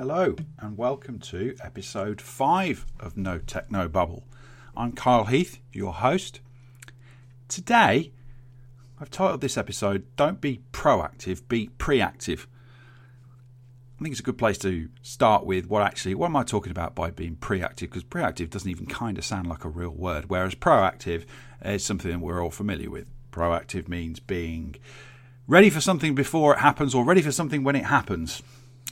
Hello, 0.00 0.34
and 0.58 0.78
welcome 0.78 1.18
to 1.18 1.54
episode 1.62 2.22
5 2.22 2.86
of 3.00 3.18
No 3.18 3.36
Techno 3.36 3.86
Bubble. 3.86 4.24
I'm 4.74 4.92
Kyle 4.92 5.26
Heath, 5.26 5.60
your 5.74 5.92
host. 5.92 6.40
Today, 7.48 8.10
I've 8.98 9.10
titled 9.10 9.42
this 9.42 9.58
episode 9.58 10.06
Don't 10.16 10.40
Be 10.40 10.62
Proactive, 10.72 11.46
Be 11.48 11.68
Preactive. 11.76 12.46
I 13.98 14.02
think 14.02 14.12
it's 14.12 14.20
a 14.20 14.22
good 14.22 14.38
place 14.38 14.56
to 14.60 14.88
start 15.02 15.44
with 15.44 15.66
what 15.66 15.82
actually, 15.82 16.14
what 16.14 16.28
am 16.28 16.36
I 16.36 16.44
talking 16.44 16.72
about 16.72 16.94
by 16.94 17.10
being 17.10 17.36
preactive? 17.36 17.90
Because 17.90 18.04
preactive 18.04 18.48
doesn't 18.48 18.70
even 18.70 18.86
kind 18.86 19.18
of 19.18 19.24
sound 19.26 19.48
like 19.48 19.66
a 19.66 19.68
real 19.68 19.90
word, 19.90 20.30
whereas 20.30 20.54
proactive 20.54 21.26
is 21.62 21.84
something 21.84 22.22
we're 22.22 22.42
all 22.42 22.50
familiar 22.50 22.88
with. 22.88 23.10
Proactive 23.32 23.86
means 23.86 24.18
being 24.18 24.76
ready 25.46 25.68
for 25.68 25.82
something 25.82 26.14
before 26.14 26.54
it 26.54 26.60
happens 26.60 26.94
or 26.94 27.04
ready 27.04 27.20
for 27.20 27.32
something 27.32 27.62
when 27.62 27.76
it 27.76 27.84
happens 27.84 28.42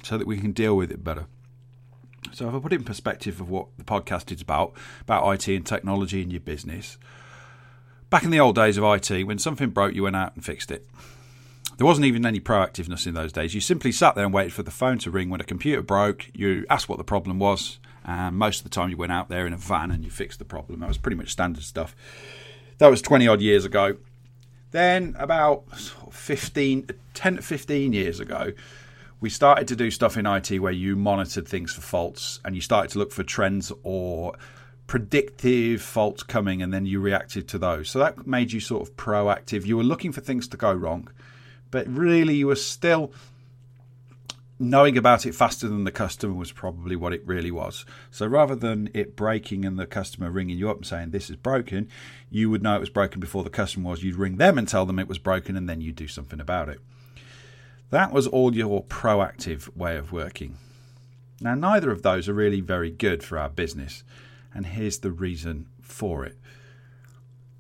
so 0.02 0.18
that 0.18 0.26
we 0.26 0.38
can 0.38 0.52
deal 0.52 0.76
with 0.76 0.90
it 0.90 1.04
better. 1.04 1.26
So, 2.32 2.48
if 2.48 2.54
I 2.54 2.58
put 2.58 2.72
it 2.72 2.76
in 2.76 2.84
perspective 2.84 3.40
of 3.40 3.48
what 3.48 3.68
the 3.78 3.84
podcast 3.84 4.32
is 4.32 4.40
about, 4.40 4.72
about 5.02 5.32
IT 5.32 5.48
and 5.48 5.64
technology 5.64 6.20
in 6.22 6.30
your 6.30 6.40
business, 6.40 6.98
back 8.10 8.24
in 8.24 8.30
the 8.30 8.40
old 8.40 8.54
days 8.54 8.76
of 8.76 8.84
IT, 8.84 9.24
when 9.26 9.38
something 9.38 9.70
broke, 9.70 9.94
you 9.94 10.02
went 10.02 10.16
out 10.16 10.34
and 10.34 10.44
fixed 10.44 10.70
it. 10.70 10.86
There 11.76 11.86
wasn't 11.86 12.06
even 12.06 12.26
any 12.26 12.40
proactiveness 12.40 13.06
in 13.06 13.14
those 13.14 13.32
days. 13.32 13.54
You 13.54 13.60
simply 13.60 13.92
sat 13.92 14.16
there 14.16 14.24
and 14.24 14.34
waited 14.34 14.52
for 14.52 14.64
the 14.64 14.70
phone 14.70 14.98
to 14.98 15.12
ring 15.12 15.30
when 15.30 15.40
a 15.40 15.44
computer 15.44 15.80
broke. 15.80 16.28
You 16.34 16.66
asked 16.68 16.88
what 16.88 16.98
the 16.98 17.04
problem 17.04 17.38
was, 17.38 17.78
and 18.04 18.36
most 18.36 18.58
of 18.58 18.64
the 18.64 18.70
time 18.70 18.90
you 18.90 18.96
went 18.96 19.12
out 19.12 19.28
there 19.28 19.46
in 19.46 19.52
a 19.52 19.56
van 19.56 19.92
and 19.92 20.04
you 20.04 20.10
fixed 20.10 20.40
the 20.40 20.44
problem. 20.44 20.80
That 20.80 20.88
was 20.88 20.98
pretty 20.98 21.16
much 21.16 21.30
standard 21.30 21.62
stuff. 21.62 21.94
That 22.78 22.88
was 22.88 23.00
20 23.00 23.28
odd 23.28 23.40
years 23.40 23.64
ago. 23.64 23.96
Then, 24.70 25.14
about 25.18 25.64
15, 26.10 26.90
10 27.14 27.36
to 27.36 27.42
15 27.42 27.92
years 27.92 28.20
ago, 28.20 28.52
we 29.20 29.30
started 29.30 29.68
to 29.68 29.76
do 29.76 29.90
stuff 29.90 30.16
in 30.16 30.26
IT 30.26 30.60
where 30.60 30.72
you 30.72 30.94
monitored 30.96 31.48
things 31.48 31.72
for 31.72 31.80
faults 31.80 32.40
and 32.44 32.54
you 32.54 32.60
started 32.60 32.90
to 32.92 32.98
look 32.98 33.12
for 33.12 33.24
trends 33.24 33.72
or 33.82 34.34
predictive 34.86 35.82
faults 35.82 36.22
coming 36.22 36.62
and 36.62 36.72
then 36.72 36.86
you 36.86 37.00
reacted 37.00 37.48
to 37.48 37.58
those. 37.58 37.90
So 37.90 37.98
that 37.98 38.26
made 38.26 38.52
you 38.52 38.60
sort 38.60 38.88
of 38.88 38.96
proactive. 38.96 39.66
You 39.66 39.76
were 39.76 39.82
looking 39.82 40.12
for 40.12 40.20
things 40.20 40.46
to 40.48 40.56
go 40.56 40.72
wrong, 40.72 41.08
but 41.70 41.86
really 41.88 42.34
you 42.36 42.46
were 42.46 42.56
still 42.56 43.12
knowing 44.60 44.96
about 44.96 45.24
it 45.26 45.34
faster 45.34 45.68
than 45.68 45.84
the 45.84 45.92
customer 45.92 46.34
was 46.34 46.50
probably 46.50 46.96
what 46.96 47.12
it 47.12 47.24
really 47.26 47.50
was. 47.50 47.84
So 48.10 48.26
rather 48.26 48.56
than 48.56 48.90
it 48.94 49.14
breaking 49.14 49.64
and 49.64 49.78
the 49.78 49.86
customer 49.86 50.30
ringing 50.30 50.58
you 50.58 50.70
up 50.70 50.78
and 50.78 50.86
saying 50.86 51.10
this 51.10 51.30
is 51.30 51.36
broken, 51.36 51.88
you 52.30 52.50
would 52.50 52.62
know 52.62 52.76
it 52.76 52.80
was 52.80 52.90
broken 52.90 53.20
before 53.20 53.44
the 53.44 53.50
customer 53.50 53.90
was. 53.90 54.02
You'd 54.02 54.16
ring 54.16 54.36
them 54.36 54.58
and 54.58 54.66
tell 54.66 54.86
them 54.86 54.98
it 54.98 55.08
was 55.08 55.18
broken 55.18 55.56
and 55.56 55.68
then 55.68 55.80
you'd 55.80 55.96
do 55.96 56.08
something 56.08 56.40
about 56.40 56.68
it. 56.68 56.80
That 57.90 58.12
was 58.12 58.26
all 58.26 58.54
your 58.54 58.84
proactive 58.84 59.74
way 59.76 59.96
of 59.96 60.12
working. 60.12 60.58
Now, 61.40 61.54
neither 61.54 61.90
of 61.90 62.02
those 62.02 62.28
are 62.28 62.34
really 62.34 62.60
very 62.60 62.90
good 62.90 63.22
for 63.22 63.38
our 63.38 63.48
business, 63.48 64.04
and 64.54 64.66
here's 64.66 64.98
the 64.98 65.10
reason 65.10 65.68
for 65.80 66.24
it. 66.24 66.36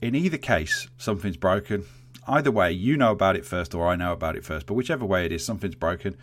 In 0.02 0.14
either 0.14 0.36
case, 0.36 0.88
something's 0.98 1.36
broken. 1.36 1.84
Either 2.26 2.50
way, 2.50 2.70
you 2.72 2.96
know 2.96 3.12
about 3.12 3.36
it 3.36 3.46
first, 3.46 3.74
or 3.74 3.86
I 3.86 3.96
know 3.96 4.12
about 4.12 4.36
it 4.36 4.44
first, 4.44 4.66
but 4.66 4.74
whichever 4.74 5.06
way 5.06 5.24
it 5.24 5.32
is, 5.32 5.44
something's 5.44 5.74
broken. 5.74 6.16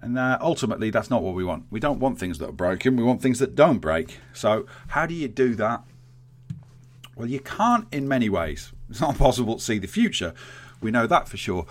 And 0.00 0.18
uh, 0.18 0.38
ultimately, 0.40 0.90
that's 0.90 1.10
not 1.10 1.22
what 1.22 1.34
we 1.34 1.44
want. 1.44 1.66
We 1.70 1.78
don't 1.78 2.00
want 2.00 2.18
things 2.18 2.38
that 2.38 2.48
are 2.48 2.52
broken, 2.52 2.96
we 2.96 3.04
want 3.04 3.22
things 3.22 3.38
that 3.38 3.54
don't 3.54 3.78
break. 3.78 4.18
So, 4.32 4.66
how 4.88 5.06
do 5.06 5.14
you 5.14 5.28
do 5.28 5.54
that? 5.54 5.84
Well, 7.14 7.28
you 7.28 7.40
can't 7.40 7.86
in 7.92 8.08
many 8.08 8.28
ways. 8.28 8.72
It's 8.90 9.00
not 9.00 9.18
possible 9.18 9.56
to 9.56 9.62
see 9.62 9.78
the 9.78 9.88
future. 9.88 10.34
We 10.80 10.90
know 10.90 11.06
that 11.06 11.28
for 11.28 11.36
sure. 11.36 11.66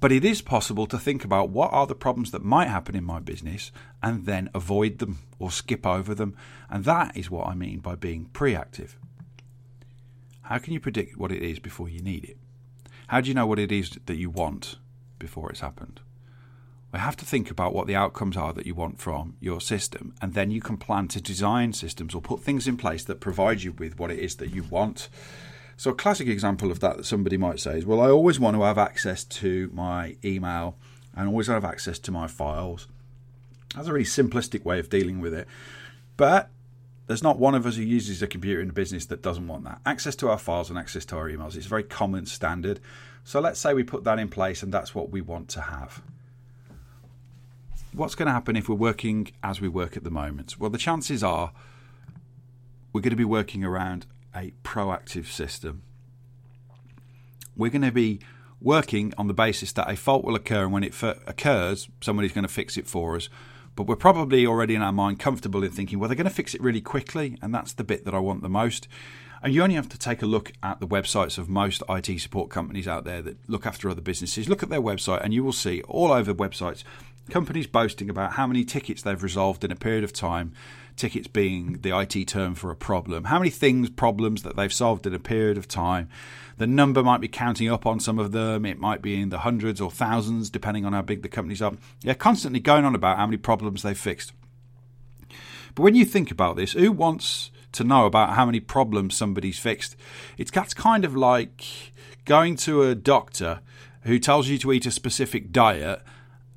But 0.00 0.12
it 0.12 0.24
is 0.24 0.40
possible 0.40 0.86
to 0.86 0.98
think 0.98 1.24
about 1.24 1.50
what 1.50 1.72
are 1.72 1.86
the 1.86 1.94
problems 1.94 2.30
that 2.30 2.42
might 2.42 2.68
happen 2.68 2.96
in 2.96 3.04
my 3.04 3.20
business 3.20 3.70
and 4.02 4.24
then 4.24 4.48
avoid 4.54 4.98
them 4.98 5.18
or 5.38 5.50
skip 5.50 5.86
over 5.86 6.14
them. 6.14 6.34
And 6.70 6.84
that 6.84 7.16
is 7.16 7.30
what 7.30 7.46
I 7.46 7.54
mean 7.54 7.80
by 7.80 7.96
being 7.96 8.24
preactive. 8.32 8.96
How 10.42 10.58
can 10.58 10.72
you 10.72 10.80
predict 10.80 11.18
what 11.18 11.30
it 11.30 11.42
is 11.42 11.58
before 11.58 11.88
you 11.88 12.00
need 12.00 12.24
it? 12.24 12.38
How 13.08 13.20
do 13.20 13.28
you 13.28 13.34
know 13.34 13.46
what 13.46 13.58
it 13.58 13.70
is 13.70 13.90
that 14.06 14.16
you 14.16 14.30
want 14.30 14.76
before 15.18 15.50
it's 15.50 15.60
happened? 15.60 16.00
We 16.92 16.98
have 16.98 17.16
to 17.18 17.24
think 17.24 17.50
about 17.50 17.72
what 17.72 17.86
the 17.86 17.94
outcomes 17.94 18.36
are 18.36 18.52
that 18.54 18.66
you 18.66 18.74
want 18.74 18.98
from 18.98 19.36
your 19.38 19.60
system, 19.60 20.14
and 20.20 20.34
then 20.34 20.50
you 20.50 20.60
can 20.60 20.76
plan 20.76 21.06
to 21.08 21.20
design 21.20 21.72
systems 21.72 22.14
or 22.14 22.20
put 22.20 22.40
things 22.40 22.66
in 22.66 22.76
place 22.76 23.04
that 23.04 23.20
provide 23.20 23.62
you 23.62 23.72
with 23.72 23.98
what 23.98 24.10
it 24.10 24.18
is 24.18 24.36
that 24.36 24.52
you 24.52 24.64
want. 24.64 25.08
So, 25.80 25.92
a 25.92 25.94
classic 25.94 26.28
example 26.28 26.70
of 26.70 26.80
that 26.80 26.98
that 26.98 27.06
somebody 27.06 27.38
might 27.38 27.58
say 27.58 27.78
is, 27.78 27.86
Well, 27.86 28.02
I 28.02 28.10
always 28.10 28.38
want 28.38 28.54
to 28.54 28.62
have 28.64 28.76
access 28.76 29.24
to 29.24 29.70
my 29.72 30.14
email 30.22 30.76
and 31.16 31.26
always 31.26 31.46
have 31.46 31.64
access 31.64 31.98
to 32.00 32.12
my 32.12 32.26
files. 32.26 32.86
That's 33.74 33.88
a 33.88 33.92
really 33.94 34.04
simplistic 34.04 34.62
way 34.62 34.78
of 34.78 34.90
dealing 34.90 35.20
with 35.20 35.32
it. 35.32 35.48
But 36.18 36.50
there's 37.06 37.22
not 37.22 37.38
one 37.38 37.54
of 37.54 37.64
us 37.64 37.76
who 37.76 37.82
uses 37.82 38.20
a 38.20 38.26
computer 38.26 38.60
in 38.60 38.68
a 38.68 38.74
business 38.74 39.06
that 39.06 39.22
doesn't 39.22 39.48
want 39.48 39.64
that. 39.64 39.80
Access 39.86 40.14
to 40.16 40.28
our 40.28 40.36
files 40.36 40.68
and 40.68 40.78
access 40.78 41.06
to 41.06 41.16
our 41.16 41.30
emails 41.30 41.56
is 41.56 41.64
a 41.64 41.70
very 41.70 41.84
common 41.84 42.26
standard. 42.26 42.78
So, 43.24 43.40
let's 43.40 43.58
say 43.58 43.72
we 43.72 43.82
put 43.82 44.04
that 44.04 44.18
in 44.18 44.28
place 44.28 44.62
and 44.62 44.74
that's 44.74 44.94
what 44.94 45.08
we 45.08 45.22
want 45.22 45.48
to 45.48 45.62
have. 45.62 46.02
What's 47.94 48.14
going 48.14 48.26
to 48.26 48.32
happen 48.32 48.54
if 48.54 48.68
we're 48.68 48.74
working 48.74 49.32
as 49.42 49.62
we 49.62 49.68
work 49.68 49.96
at 49.96 50.04
the 50.04 50.10
moment? 50.10 50.58
Well, 50.58 50.68
the 50.68 50.76
chances 50.76 51.24
are 51.24 51.52
we're 52.92 53.00
going 53.00 53.12
to 53.12 53.16
be 53.16 53.24
working 53.24 53.64
around 53.64 54.04
a 54.34 54.52
proactive 54.62 55.26
system. 55.26 55.82
We're 57.56 57.70
going 57.70 57.82
to 57.82 57.92
be 57.92 58.20
working 58.60 59.12
on 59.16 59.26
the 59.26 59.34
basis 59.34 59.72
that 59.72 59.90
a 59.90 59.96
fault 59.96 60.24
will 60.24 60.34
occur, 60.34 60.64
and 60.64 60.72
when 60.72 60.84
it 60.84 60.92
f- 60.92 61.18
occurs, 61.26 61.88
somebody's 62.00 62.32
going 62.32 62.46
to 62.46 62.52
fix 62.52 62.76
it 62.76 62.86
for 62.86 63.16
us. 63.16 63.28
But 63.76 63.86
we're 63.86 63.96
probably 63.96 64.46
already 64.46 64.74
in 64.74 64.82
our 64.82 64.92
mind 64.92 65.18
comfortable 65.18 65.62
in 65.64 65.70
thinking, 65.70 65.98
well, 65.98 66.08
they're 66.08 66.16
going 66.16 66.28
to 66.28 66.34
fix 66.34 66.54
it 66.54 66.60
really 66.60 66.80
quickly, 66.80 67.38
and 67.40 67.54
that's 67.54 67.72
the 67.72 67.84
bit 67.84 68.04
that 68.04 68.14
I 68.14 68.18
want 68.18 68.42
the 68.42 68.48
most. 68.48 68.88
And 69.42 69.54
you 69.54 69.62
only 69.62 69.76
have 69.76 69.88
to 69.88 69.98
take 69.98 70.20
a 70.20 70.26
look 70.26 70.52
at 70.62 70.80
the 70.80 70.86
websites 70.86 71.38
of 71.38 71.48
most 71.48 71.82
IT 71.88 72.20
support 72.20 72.50
companies 72.50 72.86
out 72.86 73.04
there 73.04 73.22
that 73.22 73.38
look 73.48 73.64
after 73.64 73.88
other 73.88 74.02
businesses. 74.02 74.50
Look 74.50 74.62
at 74.62 74.68
their 74.68 74.82
website, 74.82 75.24
and 75.24 75.32
you 75.32 75.42
will 75.42 75.52
see 75.52 75.80
all 75.82 76.12
over 76.12 76.34
websites 76.34 76.84
companies 77.30 77.66
boasting 77.66 78.10
about 78.10 78.32
how 78.32 78.46
many 78.46 78.64
tickets 78.64 79.02
they've 79.02 79.22
resolved 79.22 79.64
in 79.64 79.70
a 79.70 79.76
period 79.76 80.04
of 80.04 80.12
time 80.12 80.52
tickets 80.96 81.26
being 81.26 81.78
the 81.82 81.96
IT 81.98 82.28
term 82.28 82.54
for 82.54 82.70
a 82.70 82.76
problem. 82.76 83.24
How 83.24 83.38
many 83.38 83.50
things, 83.50 83.90
problems 83.90 84.42
that 84.42 84.56
they've 84.56 84.72
solved 84.72 85.06
in 85.06 85.14
a 85.14 85.18
period 85.18 85.56
of 85.56 85.68
time? 85.68 86.08
The 86.58 86.66
number 86.66 87.02
might 87.02 87.20
be 87.20 87.28
counting 87.28 87.70
up 87.70 87.86
on 87.86 88.00
some 88.00 88.18
of 88.18 88.32
them. 88.32 88.66
It 88.66 88.78
might 88.78 89.00
be 89.00 89.20
in 89.20 89.30
the 89.30 89.38
hundreds 89.38 89.80
or 89.80 89.90
thousands, 89.90 90.50
depending 90.50 90.84
on 90.84 90.92
how 90.92 91.02
big 91.02 91.22
the 91.22 91.28
companies 91.28 91.62
are. 91.62 91.72
They're 92.02 92.14
constantly 92.14 92.60
going 92.60 92.84
on 92.84 92.94
about 92.94 93.16
how 93.16 93.26
many 93.26 93.38
problems 93.38 93.82
they've 93.82 93.96
fixed. 93.96 94.32
But 95.74 95.82
when 95.82 95.94
you 95.94 96.04
think 96.04 96.30
about 96.30 96.56
this, 96.56 96.72
who 96.72 96.92
wants 96.92 97.50
to 97.72 97.84
know 97.84 98.06
about 98.06 98.34
how 98.34 98.44
many 98.44 98.60
problems 98.60 99.16
somebody's 99.16 99.58
fixed? 99.58 99.96
It's 100.36 100.50
that's 100.50 100.74
kind 100.74 101.04
of 101.04 101.16
like 101.16 101.92
going 102.24 102.56
to 102.56 102.82
a 102.82 102.94
doctor 102.94 103.60
who 104.02 104.18
tells 104.18 104.48
you 104.48 104.58
to 104.58 104.72
eat 104.72 104.86
a 104.86 104.90
specific 104.90 105.52
diet 105.52 106.02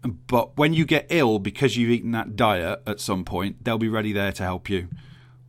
but 0.03 0.57
when 0.57 0.73
you 0.73 0.85
get 0.85 1.07
ill 1.09 1.39
because 1.39 1.77
you've 1.77 1.89
eaten 1.89 2.11
that 2.11 2.35
diet 2.35 2.81
at 2.85 2.99
some 2.99 3.23
point, 3.23 3.63
they'll 3.63 3.77
be 3.77 3.89
ready 3.89 4.13
there 4.13 4.31
to 4.33 4.43
help 4.43 4.69
you. 4.69 4.89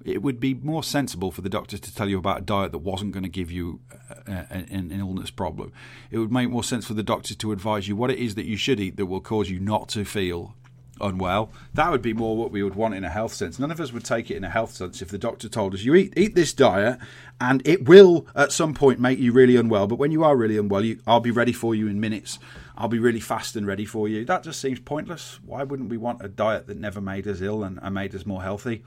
It 0.04 0.22
would 0.22 0.38
be 0.38 0.54
more 0.54 0.84
sensible 0.84 1.30
for 1.30 1.40
the 1.40 1.48
doctors 1.48 1.80
to 1.80 1.94
tell 1.94 2.08
you 2.08 2.18
about 2.18 2.40
a 2.40 2.42
diet 2.42 2.72
that 2.72 2.78
wasn't 2.78 3.12
going 3.12 3.22
to 3.22 3.28
give 3.28 3.50
you 3.50 3.80
uh, 3.90 4.30
uh, 4.30 4.44
an, 4.50 4.92
an 4.92 5.00
illness 5.00 5.30
problem. 5.30 5.72
It 6.10 6.18
would 6.18 6.30
make 6.30 6.50
more 6.50 6.62
sense 6.62 6.86
for 6.86 6.94
the 6.94 7.02
doctors 7.02 7.36
to 7.38 7.52
advise 7.52 7.88
you 7.88 7.96
what 7.96 8.10
it 8.10 8.18
is 8.18 8.34
that 8.34 8.44
you 8.44 8.58
should 8.58 8.80
eat 8.80 8.96
that 8.96 9.06
will 9.06 9.22
cause 9.22 9.48
you 9.48 9.58
not 9.58 9.88
to 9.90 10.04
feel 10.04 10.54
unwell. 11.00 11.50
That 11.72 11.90
would 11.90 12.02
be 12.02 12.12
more 12.12 12.36
what 12.36 12.50
we 12.50 12.62
would 12.62 12.74
want 12.74 12.94
in 12.94 13.04
a 13.04 13.10
health 13.10 13.32
sense. 13.32 13.58
None 13.58 13.70
of 13.70 13.80
us 13.80 13.92
would 13.92 14.04
take 14.04 14.30
it 14.30 14.36
in 14.36 14.44
a 14.44 14.50
health 14.50 14.72
sense 14.74 15.02
if 15.02 15.08
the 15.08 15.18
doctor 15.18 15.48
told 15.48 15.74
us 15.74 15.82
you 15.82 15.94
eat 15.94 16.12
eat 16.16 16.34
this 16.34 16.52
diet 16.52 16.98
and 17.40 17.66
it 17.66 17.88
will 17.88 18.26
at 18.34 18.52
some 18.52 18.74
point 18.74 19.00
make 19.00 19.18
you 19.18 19.32
really 19.32 19.56
unwell. 19.56 19.86
But 19.86 19.98
when 19.98 20.12
you 20.12 20.22
are 20.24 20.36
really 20.36 20.58
unwell, 20.58 20.84
you, 20.84 21.00
I'll 21.06 21.20
be 21.20 21.30
ready 21.30 21.52
for 21.52 21.74
you 21.74 21.88
in 21.88 22.00
minutes. 22.00 22.38
I'll 22.76 22.88
be 22.88 22.98
really 22.98 23.20
fast 23.20 23.54
and 23.54 23.66
ready 23.66 23.84
for 23.84 24.08
you. 24.08 24.24
That 24.24 24.42
just 24.42 24.60
seems 24.60 24.80
pointless. 24.80 25.38
Why 25.44 25.62
wouldn't 25.62 25.90
we 25.90 25.96
want 25.96 26.24
a 26.24 26.28
diet 26.28 26.66
that 26.66 26.76
never 26.76 27.00
made 27.00 27.26
us 27.28 27.40
ill 27.40 27.62
and, 27.62 27.80
made 27.94 28.14
us 28.14 28.26
more 28.26 28.42
healthy? 28.42 28.82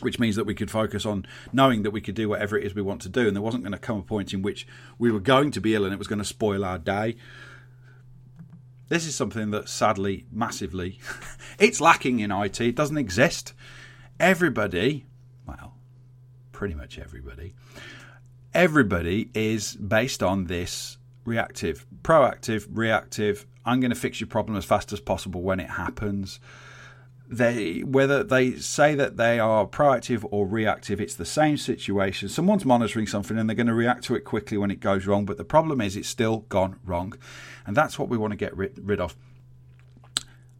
Which 0.00 0.20
means 0.20 0.36
that 0.36 0.44
we 0.44 0.54
could 0.54 0.70
focus 0.70 1.04
on 1.04 1.26
knowing 1.52 1.82
that 1.82 1.90
we 1.90 2.00
could 2.00 2.14
do 2.14 2.28
whatever 2.28 2.56
it 2.56 2.64
is 2.64 2.74
we 2.74 2.82
want 2.82 3.02
to 3.02 3.08
do, 3.08 3.26
and 3.26 3.34
there 3.34 3.42
wasn't 3.42 3.64
going 3.64 3.72
to 3.72 3.78
come 3.78 3.98
a 3.98 4.02
point 4.02 4.32
in 4.32 4.42
which 4.42 4.66
we 4.98 5.10
were 5.10 5.20
going 5.20 5.50
to 5.52 5.60
be 5.60 5.74
ill 5.74 5.84
and 5.84 5.92
it 5.92 5.98
was 5.98 6.06
going 6.06 6.20
to 6.20 6.24
spoil 6.24 6.64
our 6.64 6.78
day. 6.78 7.16
This 8.88 9.06
is 9.06 9.16
something 9.16 9.50
that 9.50 9.68
sadly, 9.68 10.26
massively, 10.30 11.00
it's 11.58 11.80
lacking 11.80 12.20
in 12.20 12.30
IT. 12.30 12.60
It 12.60 12.76
doesn't 12.76 12.98
exist. 12.98 13.54
Everybody, 14.20 15.06
well, 15.46 15.74
pretty 16.52 16.74
much 16.74 16.98
everybody, 16.98 17.54
everybody 18.52 19.30
is 19.34 19.74
based 19.74 20.22
on 20.22 20.44
this 20.44 20.98
reactive, 21.24 21.86
proactive, 22.02 22.66
reactive. 22.70 23.46
I'm 23.64 23.80
going 23.80 23.90
to 23.90 23.96
fix 23.96 24.20
your 24.20 24.28
problem 24.28 24.56
as 24.56 24.64
fast 24.64 24.92
as 24.92 25.00
possible 25.00 25.42
when 25.42 25.60
it 25.60 25.70
happens. 25.70 26.40
They 27.26 27.80
whether 27.80 28.22
they 28.22 28.56
say 28.56 28.94
that 28.94 29.16
they 29.16 29.40
are 29.40 29.66
proactive 29.66 30.26
or 30.30 30.46
reactive, 30.46 31.00
it's 31.00 31.14
the 31.14 31.24
same 31.24 31.56
situation. 31.56 32.28
Someone's 32.28 32.66
monitoring 32.66 33.06
something 33.06 33.38
and 33.38 33.48
they're 33.48 33.56
going 33.56 33.66
to 33.66 33.74
react 33.74 34.04
to 34.04 34.14
it 34.14 34.24
quickly 34.24 34.58
when 34.58 34.70
it 34.70 34.80
goes 34.80 35.06
wrong, 35.06 35.24
but 35.24 35.38
the 35.38 35.44
problem 35.44 35.80
is 35.80 35.96
it's 35.96 36.08
still 36.08 36.40
gone 36.50 36.78
wrong, 36.84 37.14
and 37.66 37.74
that's 37.74 37.98
what 37.98 38.10
we 38.10 38.18
want 38.18 38.32
to 38.32 38.36
get 38.36 38.54
rid, 38.54 38.78
rid 38.82 39.00
of. 39.00 39.16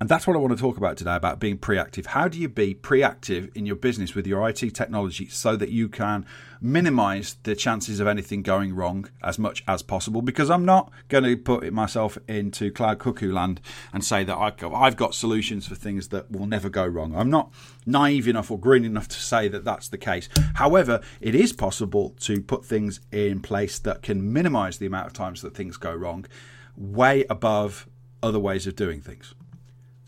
And 0.05 0.11
that's 0.11 0.27
what 0.27 0.37
I 0.37 0.39
want 0.39 0.55
to 0.55 0.61
talk 0.61 0.77
about 0.77 0.99
today 0.99 1.17
about 1.17 1.41
being 1.41 1.57
preactive. 1.57 2.05
How 2.05 2.29
do 2.29 2.39
you 2.39 2.47
be 2.47 2.75
preactive 2.75 3.49
in 3.55 3.65
your 3.65 3.75
business 3.75 4.15
with 4.15 4.27
your 4.27 4.47
IT 4.47 4.75
technology 4.75 5.29
so 5.29 5.57
that 5.57 5.71
you 5.71 5.89
can 5.89 6.27
minimize 6.61 7.37
the 7.45 7.57
chances 7.57 8.01
of 8.01 8.07
anything 8.07 8.43
going 8.43 8.75
wrong 8.75 9.09
as 9.23 9.39
much 9.39 9.65
as 9.67 9.81
possible? 9.81 10.21
Because 10.21 10.51
I'm 10.51 10.67
not 10.67 10.93
going 11.09 11.25
to 11.25 11.39
put 11.39 11.73
myself 11.73 12.19
into 12.29 12.71
cloud 12.71 12.99
cuckoo 12.99 13.33
land 13.33 13.63
and 13.95 14.05
say 14.05 14.25
that 14.25 14.37
I've 14.37 14.97
got 14.97 15.15
solutions 15.15 15.67
for 15.67 15.75
things 15.75 16.09
that 16.09 16.31
will 16.31 16.45
never 16.45 16.69
go 16.69 16.85
wrong. 16.85 17.17
I'm 17.17 17.31
not 17.31 17.51
naive 17.87 18.29
enough 18.29 18.51
or 18.51 18.59
green 18.59 18.85
enough 18.85 19.09
to 19.09 19.17
say 19.17 19.49
that 19.49 19.65
that's 19.65 19.89
the 19.89 19.97
case. 19.97 20.29
However, 20.57 21.01
it 21.23 21.35
is 21.35 21.55
possible 21.55 22.11
to 22.21 22.43
put 22.43 22.67
things 22.67 23.01
in 23.11 23.41
place 23.41 23.79
that 23.79 24.03
can 24.03 24.31
minimize 24.31 24.77
the 24.77 24.85
amount 24.85 25.07
of 25.07 25.15
times 25.15 25.41
that 25.41 25.55
things 25.55 25.79
go 25.79 25.95
wrong 25.95 26.27
way 26.77 27.25
above 27.31 27.89
other 28.23 28.39
ways 28.39 28.67
of 28.67 28.77
doing 28.77 29.01
things. 29.01 29.35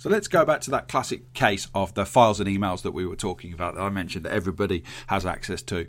So 0.06 0.12
let's 0.12 0.29
go 0.29 0.44
back 0.44 0.61
to 0.61 0.70
that 0.70 0.87
classic 0.87 1.32
case 1.35 1.67
of 1.75 1.94
the 1.94 2.06
files 2.06 2.38
and 2.38 2.49
emails 2.49 2.82
that 2.82 2.93
we 2.93 3.05
were 3.05 3.17
talking 3.17 3.53
about 3.53 3.75
that 3.75 3.81
I 3.81 3.88
mentioned 3.88 4.25
that 4.25 4.32
everybody 4.32 4.85
has 5.08 5.26
access 5.26 5.62
to. 5.62 5.88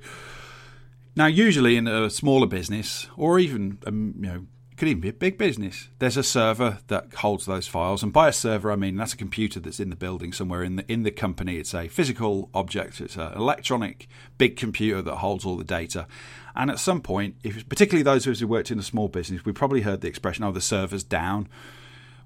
Now, 1.16 1.28
usually 1.28 1.78
in 1.78 1.88
a 1.88 2.10
smaller 2.10 2.48
business, 2.48 3.06
or 3.16 3.38
even 3.38 3.78
um, 3.86 4.16
you 4.19 4.25
know, 4.28 4.46
it 4.72 4.78
could 4.78 4.88
even 4.88 5.02
be 5.02 5.10
a 5.10 5.14
big 5.14 5.38
business, 5.38 5.90
there's 6.00 6.18
a 6.18 6.24
server 6.24 6.80
that 6.88 7.14
holds 7.14 7.46
those 7.46 7.68
files. 7.68 8.02
And 8.02 8.12
by 8.12 8.28
a 8.30 8.34
server, 8.34 8.72
I 8.72 8.75
mean 8.75 8.96
that's 8.96 9.14
a 9.14 9.18
computer 9.18 9.60
that's 9.60 9.80
in 9.80 9.92
the 9.92 9.96
building 9.96 10.34
somewhere 10.34 10.64
in 10.64 10.78
the 10.78 10.92
in 10.92 11.04
the 11.04 11.12
company. 11.12 11.58
It's 11.58 11.75
a 11.75 11.88
physical 11.88 12.50
object. 12.56 13.00
It's 13.00 13.18
an 13.18 13.34
electronic 13.34 14.08
big 14.40 14.58
computer 14.58 15.04
that 15.04 15.18
holds 15.18 15.46
all 15.46 15.58
the 15.58 15.64
data. 15.64 16.08
And 16.56 16.72
at 16.72 16.80
some 16.80 17.02
point, 17.02 17.36
if 17.44 17.69
particularly 17.69 18.02
those 18.02 18.25
of 18.25 18.31
us 18.31 18.40
who 18.40 18.48
worked 18.48 18.72
in 18.72 18.80
a 18.80 18.84
small 18.84 19.10
business, 19.10 19.46
we 19.46 19.52
probably 19.52 19.81
heard 19.81 20.02
the 20.02 20.08
expression, 20.08 20.44
"Oh, 20.44 20.52
the 20.52 20.60
server's 20.60 21.04
down." 21.04 21.50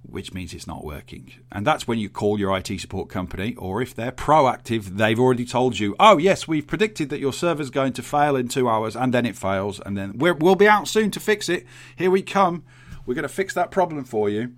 Which 0.03 0.33
means 0.33 0.53
it's 0.53 0.67
not 0.67 0.83
working. 0.83 1.31
And 1.51 1.65
that's 1.65 1.87
when 1.87 1.99
you 1.99 2.09
call 2.09 2.39
your 2.39 2.55
IT 2.57 2.79
support 2.79 3.09
company, 3.09 3.55
or 3.55 3.81
if 3.81 3.93
they're 3.93 4.11
proactive, 4.11 4.97
they've 4.97 5.19
already 5.19 5.45
told 5.45 5.79
you, 5.79 5.95
oh, 5.99 6.17
yes, 6.17 6.47
we've 6.47 6.65
predicted 6.65 7.09
that 7.09 7.19
your 7.19 7.33
server's 7.33 7.69
going 7.69 7.93
to 7.93 8.01
fail 8.01 8.35
in 8.35 8.47
two 8.47 8.67
hours, 8.67 8.95
and 8.95 9.13
then 9.13 9.25
it 9.25 9.35
fails, 9.35 9.79
and 9.79 9.97
then 9.97 10.17
we 10.17 10.31
will 10.31 10.55
be 10.55 10.67
out 10.67 10.87
soon 10.87 11.11
to 11.11 11.19
fix 11.19 11.49
it. 11.49 11.65
Here 11.95 12.11
we 12.11 12.21
come. 12.21 12.63
We're 13.05 13.15
going 13.15 13.23
to 13.23 13.29
fix 13.29 13.53
that 13.53 13.71
problem 13.71 14.03
for 14.03 14.29
you. 14.29 14.53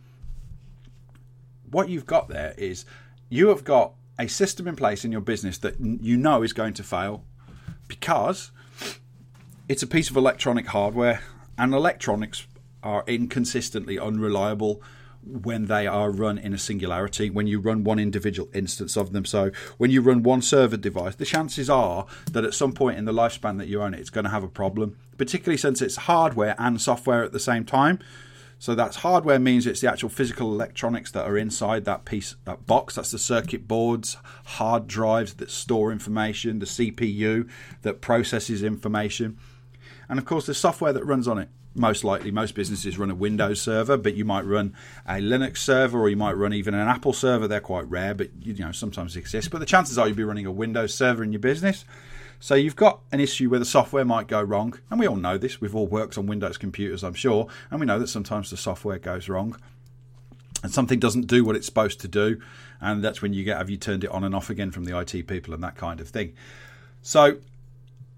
What 1.70 1.90
you've 1.90 2.06
got 2.06 2.30
there 2.30 2.54
is 2.58 2.86
you 3.30 3.50
have 3.50 3.64
got 3.64 3.94
a 4.20 4.28
system 4.28 4.68
in 4.68 4.76
place 4.76 5.04
in 5.04 5.12
your 5.12 5.22
business 5.22 5.58
that 5.60 5.80
you 5.80 6.18
know 6.18 6.44
is 6.44 6.54
going 6.54 6.74
to 6.76 6.84
fail 6.84 7.26
because 7.88 8.52
it's 9.68 9.84
a 9.84 9.88
piece 9.88 10.10
of 10.10 10.18
electronic 10.18 10.68
hardware, 10.68 11.22
and 11.58 11.74
electronics 11.74 12.48
are 12.82 13.04
inconsistently 13.08 13.98
unreliable 14.00 14.82
when 15.26 15.66
they 15.66 15.88
are 15.88 16.12
run 16.12 16.38
in 16.38 16.54
a 16.54 16.58
singularity, 16.58 17.30
when 17.30 17.48
you 17.48 17.60
run 17.60 17.84
one 17.84 18.00
individual 18.00 18.50
instance 18.54 18.96
of 18.98 19.14
them. 19.14 19.26
So 19.26 19.52
when 19.78 19.92
you 19.92 20.02
run 20.02 20.24
one 20.24 20.42
server 20.42 20.78
device, 20.78 21.16
the 21.16 21.26
chances 21.26 21.70
are 21.70 22.06
that 22.32 22.44
at 22.44 22.54
some 22.54 22.74
point 22.74 22.98
in 22.98 23.06
the 23.06 23.14
lifespan 23.14 23.58
that 23.58 23.68
you 23.68 23.82
own 23.82 23.94
it, 23.94 24.00
it's 24.00 24.10
going 24.10 24.26
to 24.26 24.32
have 24.32 24.44
a 24.44 24.50
problem, 24.50 24.98
particularly 25.18 25.58
since 25.58 25.82
it's 25.82 25.96
hardware 25.96 26.56
and 26.58 26.82
software 26.82 27.24
at 27.24 27.32
the 27.32 27.40
same 27.40 27.66
time. 27.66 28.00
So 28.60 28.76
that's 28.76 28.98
hardware 28.98 29.40
means 29.40 29.68
it's 29.68 29.82
the 29.82 29.92
actual 29.92 30.10
physical 30.10 30.54
electronics 30.54 31.12
that 31.12 31.26
are 31.26 31.38
inside 31.38 31.84
that 31.86 32.06
piece, 32.06 32.36
that 32.46 32.66
box. 32.66 32.96
That's 32.96 33.12
the 33.12 33.20
circuit 33.20 33.68
boards, 33.68 34.16
hard 34.46 34.88
drives 34.88 35.34
that 35.36 35.52
store 35.52 35.92
information, 35.92 36.60
the 36.60 36.66
CPU 36.66 37.50
that 37.82 38.00
processes 38.00 38.64
information, 38.64 39.38
and 40.08 40.18
of 40.18 40.26
course 40.26 40.46
the 40.46 40.54
software 40.54 40.94
that 40.94 41.06
runs 41.06 41.28
on 41.28 41.40
it 41.40 41.50
most 41.76 42.04
likely 42.04 42.32
most 42.32 42.56
businesses 42.56 42.98
run 42.98 43.10
a 43.10 43.16
Windows 43.16 43.62
server, 43.62 43.98
but 43.98 44.16
you 44.16 44.26
might 44.26 44.46
run 44.46 44.76
a 45.06 45.16
Linux 45.16 45.58
server 45.58 46.00
or 46.00 46.10
you 46.10 46.16
might 46.16 46.34
run 46.34 46.54
even 46.54 46.74
an 46.74 46.88
Apple 46.88 47.14
server. 47.14 47.48
They're 47.48 47.60
quite 47.60 47.90
rare, 47.90 48.14
but 48.14 48.30
you 48.42 48.54
know 48.56 48.72
sometimes 48.72 49.16
exist. 49.16 49.50
But 49.50 49.60
the 49.60 49.66
chances 49.66 49.98
are 49.98 50.08
you'll 50.08 50.18
be 50.18 50.24
running 50.24 50.46
a 50.46 50.52
Windows 50.52 50.94
server 50.94 51.24
in 51.24 51.32
your 51.32 51.40
business. 51.40 51.86
So 52.40 52.56
you've 52.56 52.76
got 52.76 53.00
an 53.12 53.20
issue 53.20 53.50
where 53.50 53.60
the 53.60 53.66
software 53.66 54.04
might 54.04 54.28
go 54.28 54.42
wrong, 54.42 54.78
and 54.92 55.00
we 55.00 55.08
all 55.08 55.16
know 55.16 55.38
this. 55.38 55.62
We've 55.62 55.76
all 55.76 55.88
worked 55.88 56.18
on 56.18 56.28
Windows 56.28 56.58
computers, 56.58 57.04
I'm 57.04 57.14
sure, 57.14 57.48
and 57.72 57.80
we 57.80 57.86
know 57.86 58.00
that 58.00 58.08
sometimes 58.08 58.50
the 58.50 58.58
software 58.58 59.00
goes 59.00 59.30
wrong 59.30 59.56
and 60.62 60.74
something 60.74 61.00
doesn't 61.00 61.28
do 61.28 61.44
what 61.44 61.56
it's 61.56 61.66
supposed 61.66 62.00
to 62.02 62.08
do, 62.08 62.42
and 62.80 63.04
that's 63.04 63.22
when 63.22 63.34
you 63.34 63.44
get 63.44 63.58
have 63.58 63.70
you 63.70 63.78
turned 63.78 64.04
it 64.04 64.10
on 64.12 64.24
and 64.24 64.34
off 64.34 64.50
again 64.50 64.72
from 64.72 64.86
the 64.86 64.98
IT 64.98 65.28
people 65.28 65.54
and 65.54 65.64
that 65.64 65.76
kind 65.76 66.00
of 66.00 66.08
thing. 66.08 66.34
So 67.02 67.38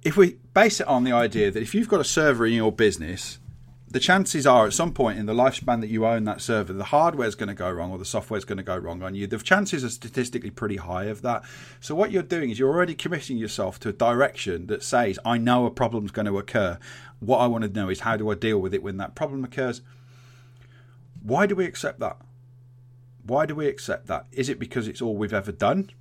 if 0.03 0.15
we 0.15 0.37
base 0.53 0.79
it 0.79 0.87
on 0.87 1.03
the 1.03 1.11
idea 1.11 1.49
that 1.49 1.61
if 1.61 1.73
you've 1.73 1.89
got 1.89 1.99
a 1.99 2.05
server 2.05 2.45
in 2.45 2.53
your 2.53 2.71
business 2.71 3.39
the 3.87 3.99
chances 3.99 4.47
are 4.47 4.65
at 4.65 4.73
some 4.73 4.93
point 4.93 5.19
in 5.19 5.25
the 5.25 5.33
lifespan 5.33 5.79
that 5.81 5.89
you 5.89 6.05
own 6.05 6.23
that 6.23 6.41
server, 6.41 6.73
the 6.73 6.85
hardware 6.85 7.27
is 7.27 7.35
going 7.35 7.49
to 7.49 7.55
go 7.55 7.69
wrong 7.69 7.91
or 7.91 7.97
the 7.97 8.05
software 8.05 8.37
is 8.37 8.45
going 8.45 8.57
to 8.57 8.63
go 8.63 8.75
wrong 8.75 9.03
on 9.03 9.13
you. 9.13 9.27
The 9.27 9.37
chances 9.37 9.83
are 9.83 9.89
statistically 9.89 10.49
pretty 10.49 10.77
high 10.77 11.05
of 11.05 11.21
that. 11.21 11.43
So 11.79 11.93
what 11.93 12.11
you're 12.11 12.23
doing 12.23 12.49
is 12.49 12.57
you're 12.57 12.73
already 12.73 12.95
committing 12.95 13.37
yourself 13.37 13.79
to 13.81 13.89
a 13.89 13.93
direction 13.93 14.67
that 14.67 14.83
says, 14.83 15.19
I 15.23 15.37
know 15.37 15.65
a 15.65 15.71
problem's 15.71 16.11
going 16.11 16.25
to 16.25 16.39
occur. 16.39 16.79
What 17.19 17.37
I 17.37 17.47
want 17.47 17.63
to 17.63 17.69
know 17.69 17.89
is 17.89 18.01
how 18.01 18.17
do 18.17 18.29
I 18.31 18.35
deal 18.35 18.59
with 18.59 18.73
it 18.73 18.83
when 18.83 18.97
that 18.97 19.15
problem 19.15 19.43
occurs? 19.43 19.81
Why 21.21 21.45
do 21.45 21.55
we 21.55 21.65
accept 21.65 21.99
that? 21.99 22.17
Why 23.23 23.45
do 23.45 23.55
we 23.55 23.67
accept 23.67 24.07
that? 24.07 24.25
Is 24.31 24.49
it 24.49 24.59
because 24.59 24.87
it's 24.87 25.01
all 25.01 25.15
we've 25.15 25.33
ever 25.33 25.51
done? 25.51 25.91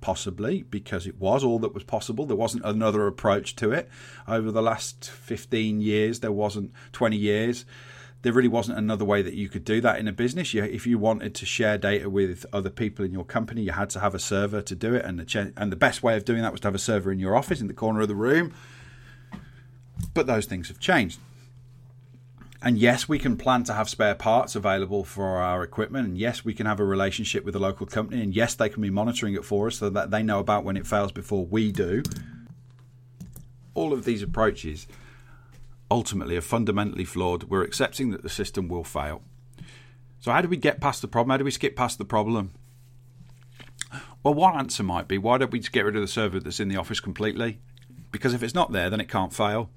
Possibly 0.00 0.62
because 0.62 1.06
it 1.06 1.18
was 1.18 1.44
all 1.44 1.58
that 1.60 1.74
was 1.74 1.84
possible. 1.84 2.26
There 2.26 2.36
wasn't 2.36 2.64
another 2.64 3.06
approach 3.06 3.56
to 3.56 3.72
it. 3.72 3.88
Over 4.26 4.50
the 4.50 4.62
last 4.62 5.10
15 5.10 5.80
years, 5.80 6.20
there 6.20 6.32
wasn't 6.32 6.72
20 6.92 7.16
years. 7.16 7.64
There 8.22 8.32
really 8.32 8.48
wasn't 8.48 8.78
another 8.78 9.04
way 9.04 9.22
that 9.22 9.34
you 9.34 9.48
could 9.48 9.64
do 9.64 9.80
that 9.80 9.98
in 9.98 10.08
a 10.08 10.12
business. 10.12 10.52
You, 10.52 10.64
if 10.64 10.86
you 10.86 10.98
wanted 10.98 11.34
to 11.36 11.46
share 11.46 11.78
data 11.78 12.10
with 12.10 12.44
other 12.52 12.70
people 12.70 13.04
in 13.04 13.12
your 13.12 13.24
company, 13.24 13.62
you 13.62 13.72
had 13.72 13.90
to 13.90 14.00
have 14.00 14.14
a 14.14 14.18
server 14.18 14.60
to 14.62 14.74
do 14.74 14.94
it, 14.94 15.04
and 15.04 15.20
the 15.20 15.52
and 15.56 15.70
the 15.70 15.76
best 15.76 16.02
way 16.02 16.16
of 16.16 16.24
doing 16.24 16.42
that 16.42 16.50
was 16.50 16.60
to 16.62 16.66
have 16.66 16.74
a 16.74 16.80
server 16.80 17.12
in 17.12 17.20
your 17.20 17.36
office 17.36 17.60
in 17.60 17.68
the 17.68 17.74
corner 17.74 18.00
of 18.00 18.08
the 18.08 18.16
room. 18.16 18.52
But 20.14 20.26
those 20.26 20.46
things 20.46 20.66
have 20.66 20.80
changed. 20.80 21.20
And 22.60 22.76
yes, 22.76 23.08
we 23.08 23.20
can 23.20 23.36
plan 23.36 23.62
to 23.64 23.74
have 23.74 23.88
spare 23.88 24.16
parts 24.16 24.56
available 24.56 25.04
for 25.04 25.36
our 25.36 25.62
equipment. 25.62 26.08
And 26.08 26.18
yes, 26.18 26.44
we 26.44 26.54
can 26.54 26.66
have 26.66 26.80
a 26.80 26.84
relationship 26.84 27.44
with 27.44 27.54
a 27.54 27.60
local 27.60 27.86
company. 27.86 28.20
And 28.20 28.34
yes, 28.34 28.54
they 28.54 28.68
can 28.68 28.82
be 28.82 28.90
monitoring 28.90 29.34
it 29.34 29.44
for 29.44 29.68
us 29.68 29.76
so 29.76 29.90
that 29.90 30.10
they 30.10 30.24
know 30.24 30.40
about 30.40 30.64
when 30.64 30.76
it 30.76 30.86
fails 30.86 31.12
before 31.12 31.46
we 31.46 31.70
do. 31.70 32.02
All 33.74 33.92
of 33.92 34.04
these 34.04 34.22
approaches 34.22 34.88
ultimately 35.88 36.36
are 36.36 36.42
fundamentally 36.42 37.04
flawed. 37.04 37.44
We're 37.44 37.62
accepting 37.62 38.10
that 38.10 38.22
the 38.22 38.28
system 38.28 38.66
will 38.66 38.84
fail. 38.84 39.22
So, 40.20 40.32
how 40.32 40.40
do 40.40 40.48
we 40.48 40.56
get 40.56 40.80
past 40.80 41.00
the 41.00 41.06
problem? 41.06 41.30
How 41.30 41.36
do 41.36 41.44
we 41.44 41.52
skip 41.52 41.76
past 41.76 41.96
the 41.96 42.04
problem? 42.04 42.50
Well, 44.24 44.34
one 44.34 44.56
answer 44.56 44.82
might 44.82 45.06
be 45.06 45.16
why 45.16 45.38
don't 45.38 45.52
we 45.52 45.60
just 45.60 45.70
get 45.70 45.84
rid 45.84 45.94
of 45.94 46.02
the 46.02 46.08
server 46.08 46.40
that's 46.40 46.58
in 46.58 46.68
the 46.68 46.76
office 46.76 46.98
completely? 46.98 47.60
Because 48.10 48.34
if 48.34 48.42
it's 48.42 48.54
not 48.54 48.72
there, 48.72 48.90
then 48.90 49.00
it 49.00 49.08
can't 49.08 49.32
fail 49.32 49.70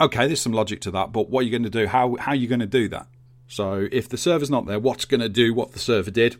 okay, 0.00 0.26
there's 0.26 0.40
some 0.40 0.52
logic 0.52 0.80
to 0.82 0.90
that, 0.92 1.12
but 1.12 1.30
what 1.30 1.40
are 1.40 1.42
you 1.44 1.50
going 1.50 1.62
to 1.62 1.70
do? 1.70 1.86
How 1.86 2.16
how 2.16 2.32
are 2.32 2.36
you 2.36 2.48
going 2.48 2.60
to 2.60 2.66
do 2.66 2.88
that? 2.88 3.06
So 3.48 3.88
if 3.92 4.08
the 4.08 4.16
server's 4.16 4.50
not 4.50 4.66
there, 4.66 4.78
what's 4.78 5.04
going 5.04 5.20
to 5.20 5.28
do 5.28 5.54
what 5.54 5.72
the 5.72 5.78
server 5.78 6.10
did? 6.10 6.36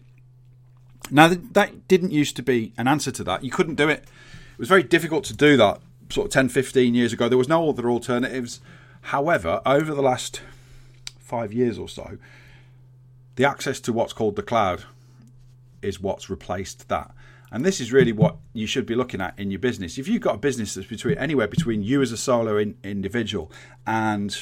Now 1.11 1.29
that 1.29 1.89
didn't 1.89 2.11
used 2.11 2.37
to 2.37 2.43
be 2.43 2.73
an 2.77 2.89
answer 2.89 3.11
to 3.13 3.25
that. 3.25 3.45
You 3.45 3.51
couldn't 3.51 3.77
do 3.77 3.89
it. 3.89 4.05
It 4.53 4.59
was 4.59 4.69
very 4.69 4.83
difficult 4.83 5.25
to 5.25 5.35
do 5.35 5.57
that 5.57 5.81
sort 6.11 6.27
of 6.27 6.33
10, 6.33 6.49
15 6.49 6.95
years 6.95 7.13
ago. 7.13 7.29
There 7.29 7.39
was 7.39 7.49
no 7.49 7.69
other 7.69 7.91
alternatives. 7.91 8.61
However, 9.03 9.61
over 9.65 9.95
the 9.95 10.03
last 10.03 10.41
five 11.19 11.53
years 11.53 11.79
or 11.79 11.89
so, 11.89 12.19
the 13.37 13.45
access 13.45 13.81
to 13.81 13.93
what's 13.93 14.13
called 14.13 14.37
the 14.37 14.43
cloud 14.43 14.85
is 15.83 16.01
what's 16.01 16.31
replaced 16.31 16.89
that. 16.89 17.15
And 17.53 17.65
this 17.65 17.81
is 17.81 17.93
really 17.93 18.13
what 18.13 18.37
you 18.53 18.67
should 18.67 18.87
be 18.87 18.95
looking 18.95 19.21
at 19.21 19.39
in 19.39 19.51
your 19.51 19.61
business. 19.61 19.99
If 19.99 20.09
you've 20.09 20.23
got 20.23 20.35
a 20.35 20.39
business 20.39 20.75
that's 20.75 20.87
between 20.87 21.17
anywhere 21.19 21.49
between 21.49 21.83
you 21.83 22.03
as 22.03 22.13
a 22.13 22.17
solo 22.17 22.57
in, 22.57 22.77
individual 22.83 23.51
and 23.87 24.37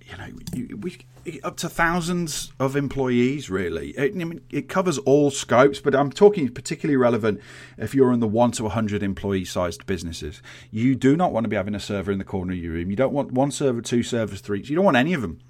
you 0.00 0.16
know 0.16 0.26
you, 0.54 0.76
we, 0.76 0.98
up 1.44 1.56
to 1.58 1.68
thousands 1.68 2.52
of 2.58 2.74
employees 2.74 3.48
really. 3.48 3.90
It, 3.90 4.12
I 4.12 4.24
mean, 4.24 4.40
it 4.50 4.68
covers 4.68 4.98
all 4.98 5.30
scopes 5.30 5.80
but 5.80 5.94
i'm 5.94 6.10
talking 6.10 6.48
particularly 6.48 6.96
relevant 6.96 7.40
if 7.78 7.94
you're 7.94 8.12
in 8.12 8.20
the 8.20 8.26
1 8.26 8.52
to 8.52 8.64
100 8.64 9.02
employee 9.02 9.44
sized 9.44 9.86
businesses. 9.86 10.42
You 10.70 10.96
do 10.96 11.16
not 11.16 11.32
want 11.32 11.44
to 11.44 11.48
be 11.48 11.56
having 11.56 11.74
a 11.74 11.80
server 11.80 12.10
in 12.10 12.18
the 12.18 12.24
corner 12.24 12.52
of 12.52 12.58
your 12.58 12.72
room. 12.72 12.90
You 12.90 12.96
don't 12.96 13.12
want 13.12 13.32
one 13.32 13.50
server 13.50 13.80
two 13.80 14.02
servers 14.02 14.40
three 14.40 14.62
you 14.62 14.74
don't 14.74 14.84
want 14.84 14.96
any 14.96 15.14
of 15.14 15.22
them 15.22 15.40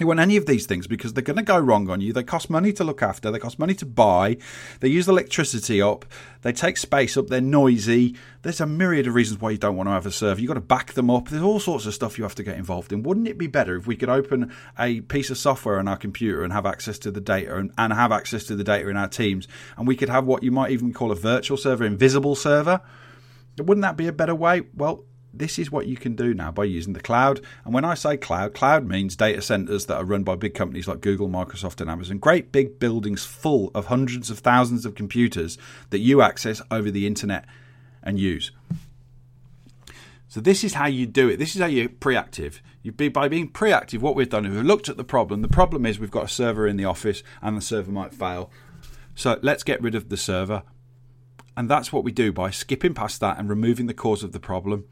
you 0.00 0.06
want 0.06 0.20
any 0.20 0.36
of 0.36 0.46
these 0.46 0.66
things 0.66 0.86
because 0.86 1.12
they're 1.12 1.22
going 1.22 1.36
to 1.36 1.42
go 1.42 1.58
wrong 1.58 1.88
on 1.90 2.00
you. 2.00 2.12
They 2.12 2.22
cost 2.22 2.50
money 2.50 2.72
to 2.74 2.84
look 2.84 3.02
after. 3.02 3.30
They 3.30 3.38
cost 3.38 3.58
money 3.58 3.74
to 3.74 3.86
buy. 3.86 4.36
They 4.80 4.88
use 4.88 5.08
electricity 5.08 5.80
up. 5.80 6.04
They 6.42 6.52
take 6.52 6.76
space 6.76 7.16
up. 7.16 7.28
They're 7.28 7.40
noisy. 7.40 8.16
There's 8.42 8.60
a 8.60 8.66
myriad 8.66 9.06
of 9.06 9.14
reasons 9.14 9.40
why 9.40 9.50
you 9.50 9.58
don't 9.58 9.76
want 9.76 9.88
to 9.88 9.92
have 9.92 10.06
a 10.06 10.10
server. 10.10 10.40
You've 10.40 10.48
got 10.48 10.54
to 10.54 10.60
back 10.60 10.92
them 10.92 11.10
up. 11.10 11.28
There's 11.28 11.42
all 11.42 11.60
sorts 11.60 11.86
of 11.86 11.94
stuff 11.94 12.18
you 12.18 12.24
have 12.24 12.34
to 12.36 12.42
get 12.42 12.56
involved 12.56 12.92
in. 12.92 13.02
Wouldn't 13.02 13.28
it 13.28 13.38
be 13.38 13.46
better 13.46 13.76
if 13.76 13.86
we 13.86 13.96
could 13.96 14.08
open 14.08 14.52
a 14.78 15.00
piece 15.02 15.30
of 15.30 15.38
software 15.38 15.78
on 15.78 15.88
our 15.88 15.96
computer 15.96 16.42
and 16.44 16.52
have 16.52 16.66
access 16.66 16.98
to 17.00 17.10
the 17.10 17.20
data 17.20 17.56
and, 17.56 17.72
and 17.76 17.92
have 17.92 18.12
access 18.12 18.44
to 18.44 18.56
the 18.56 18.64
data 18.64 18.88
in 18.88 18.96
our 18.96 19.08
teams? 19.08 19.48
And 19.76 19.86
we 19.86 19.96
could 19.96 20.08
have 20.08 20.26
what 20.26 20.42
you 20.42 20.52
might 20.52 20.70
even 20.70 20.92
call 20.92 21.10
a 21.10 21.16
virtual 21.16 21.56
server, 21.56 21.84
invisible 21.84 22.36
server? 22.36 22.80
Wouldn't 23.58 23.82
that 23.82 23.96
be 23.96 24.06
a 24.06 24.12
better 24.12 24.34
way? 24.34 24.62
Well, 24.74 25.04
this 25.32 25.58
is 25.58 25.70
what 25.70 25.86
you 25.86 25.96
can 25.96 26.16
do 26.16 26.32
now 26.32 26.50
by 26.50 26.64
using 26.64 26.94
the 26.94 27.00
cloud. 27.00 27.40
And 27.64 27.74
when 27.74 27.84
I 27.84 27.94
say 27.94 28.16
cloud, 28.16 28.54
cloud 28.54 28.86
means 28.86 29.14
data 29.14 29.42
centers 29.42 29.86
that 29.86 29.96
are 29.96 30.04
run 30.04 30.24
by 30.24 30.36
big 30.36 30.54
companies 30.54 30.88
like 30.88 31.00
Google, 31.00 31.28
Microsoft, 31.28 31.80
and 31.80 31.90
Amazon. 31.90 32.18
Great 32.18 32.50
big 32.50 32.78
buildings 32.78 33.24
full 33.24 33.70
of 33.74 33.86
hundreds 33.86 34.30
of 34.30 34.38
thousands 34.38 34.86
of 34.86 34.94
computers 34.94 35.58
that 35.90 35.98
you 35.98 36.22
access 36.22 36.62
over 36.70 36.90
the 36.90 37.06
internet 37.06 37.44
and 38.02 38.18
use. 38.18 38.52
So 40.28 40.40
this 40.40 40.62
is 40.62 40.74
how 40.74 40.86
you 40.86 41.06
do 41.06 41.28
it. 41.28 41.38
This 41.38 41.54
is 41.54 41.60
how 41.60 41.68
you're 41.68 41.88
preactive. 41.88 42.62
You 42.82 42.92
be 42.92 43.08
by 43.08 43.28
being 43.28 43.48
preactive. 43.48 44.02
What 44.02 44.14
we've 44.14 44.28
done 44.28 44.46
is 44.46 44.54
we've 44.54 44.64
looked 44.64 44.88
at 44.88 44.96
the 44.96 45.04
problem. 45.04 45.42
The 45.42 45.48
problem 45.48 45.86
is 45.86 45.98
we've 45.98 46.10
got 46.10 46.24
a 46.24 46.28
server 46.28 46.66
in 46.66 46.76
the 46.76 46.84
office 46.84 47.22
and 47.42 47.56
the 47.56 47.62
server 47.62 47.90
might 47.90 48.14
fail. 48.14 48.50
So 49.14 49.38
let's 49.42 49.62
get 49.62 49.82
rid 49.82 49.94
of 49.94 50.10
the 50.10 50.16
server. 50.16 50.62
And 51.56 51.68
that's 51.68 51.92
what 51.92 52.04
we 52.04 52.12
do 52.12 52.32
by 52.32 52.50
skipping 52.50 52.94
past 52.94 53.20
that 53.20 53.38
and 53.38 53.48
removing 53.48 53.86
the 53.86 53.94
cause 53.94 54.22
of 54.22 54.32
the 54.32 54.40
problem. 54.40 54.84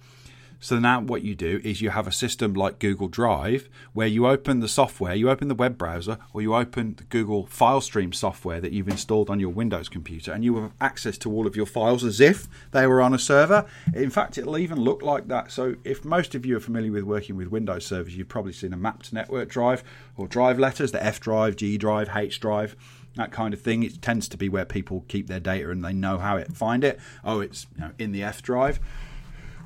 So 0.58 0.78
now 0.78 1.00
what 1.00 1.22
you 1.22 1.34
do 1.34 1.60
is 1.62 1.80
you 1.80 1.90
have 1.90 2.06
a 2.06 2.12
system 2.12 2.54
like 2.54 2.78
Google 2.78 3.08
Drive 3.08 3.68
where 3.92 4.06
you 4.06 4.26
open 4.26 4.60
the 4.60 4.68
software, 4.68 5.14
you 5.14 5.30
open 5.30 5.48
the 5.48 5.54
web 5.54 5.76
browser, 5.76 6.18
or 6.32 6.42
you 6.42 6.54
open 6.54 6.94
the 6.96 7.04
Google 7.04 7.46
File 7.46 7.80
Stream 7.80 8.12
software 8.12 8.60
that 8.60 8.72
you've 8.72 8.88
installed 8.88 9.30
on 9.30 9.38
your 9.38 9.50
Windows 9.50 9.88
computer, 9.88 10.32
and 10.32 10.44
you 10.44 10.56
have 10.56 10.72
access 10.80 11.18
to 11.18 11.30
all 11.30 11.46
of 11.46 11.56
your 11.56 11.66
files 11.66 12.04
as 12.04 12.20
if 12.20 12.48
they 12.72 12.86
were 12.86 13.02
on 13.02 13.14
a 13.14 13.18
server. 13.18 13.66
In 13.94 14.10
fact, 14.10 14.38
it'll 14.38 14.58
even 14.58 14.80
look 14.80 15.02
like 15.02 15.28
that. 15.28 15.52
So 15.52 15.76
if 15.84 16.04
most 16.04 16.34
of 16.34 16.46
you 16.46 16.56
are 16.56 16.60
familiar 16.60 16.92
with 16.92 17.04
working 17.04 17.36
with 17.36 17.48
Windows 17.48 17.86
servers, 17.86 18.16
you've 18.16 18.28
probably 18.28 18.52
seen 18.52 18.72
a 18.72 18.76
mapped 18.76 19.12
network 19.12 19.48
drive 19.48 19.84
or 20.16 20.26
drive 20.26 20.58
letters, 20.58 20.92
the 20.92 21.04
F 21.04 21.20
drive, 21.20 21.56
G 21.56 21.76
drive, 21.76 22.10
H 22.14 22.40
drive 22.40 22.76
that 23.16 23.32
kind 23.32 23.52
of 23.54 23.60
thing. 23.60 23.82
It 23.82 24.00
tends 24.00 24.28
to 24.28 24.36
be 24.36 24.48
where 24.48 24.64
people 24.64 25.04
keep 25.08 25.26
their 25.26 25.40
data 25.40 25.70
and 25.70 25.84
they 25.84 25.92
know 25.92 26.18
how 26.18 26.38
to 26.38 26.44
find 26.52 26.84
it. 26.84 27.00
Oh, 27.25 27.40
it's 27.40 27.66
you 27.75 27.80
know, 27.80 27.90
in 27.98 28.12
the 28.12 28.22
F 28.22 28.42
drive. 28.42 28.78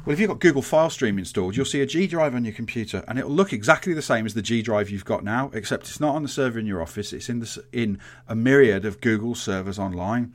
Well, 0.05 0.15
if 0.15 0.21
you've 0.21 0.31
got 0.31 0.41
Google 0.41 0.63
File 0.63 0.89
Stream 0.89 1.19
installed, 1.19 1.57
you'll 1.57 1.67
see 1.67 1.83
a 1.83 1.87
G 1.87 2.07
drive 2.07 2.35
on 2.35 2.45
your 2.45 2.55
computer, 2.55 3.05
and 3.07 3.19
it'll 3.19 3.31
look 3.31 3.53
exactly 3.53 3.93
the 3.93 4.01
same 4.01 4.25
as 4.25 4.33
the 4.33 4.41
G 4.41 4.63
drive 4.63 4.89
you've 4.89 5.05
got 5.05 5.23
now, 5.23 5.51
except 5.53 5.89
it's 5.89 6.01
not 6.01 6.15
on 6.15 6.23
the 6.23 6.29
server 6.29 6.59
in 6.59 6.67
your 6.67 6.81
office. 6.81 7.13
It's 7.13 7.29
in 7.29 7.41
the, 7.41 7.65
in 7.71 7.99
a 8.27 8.35
myriad 8.35 8.87
of 8.87 9.03
Google 9.03 9.35
servers 9.35 9.79
online. 9.79 10.33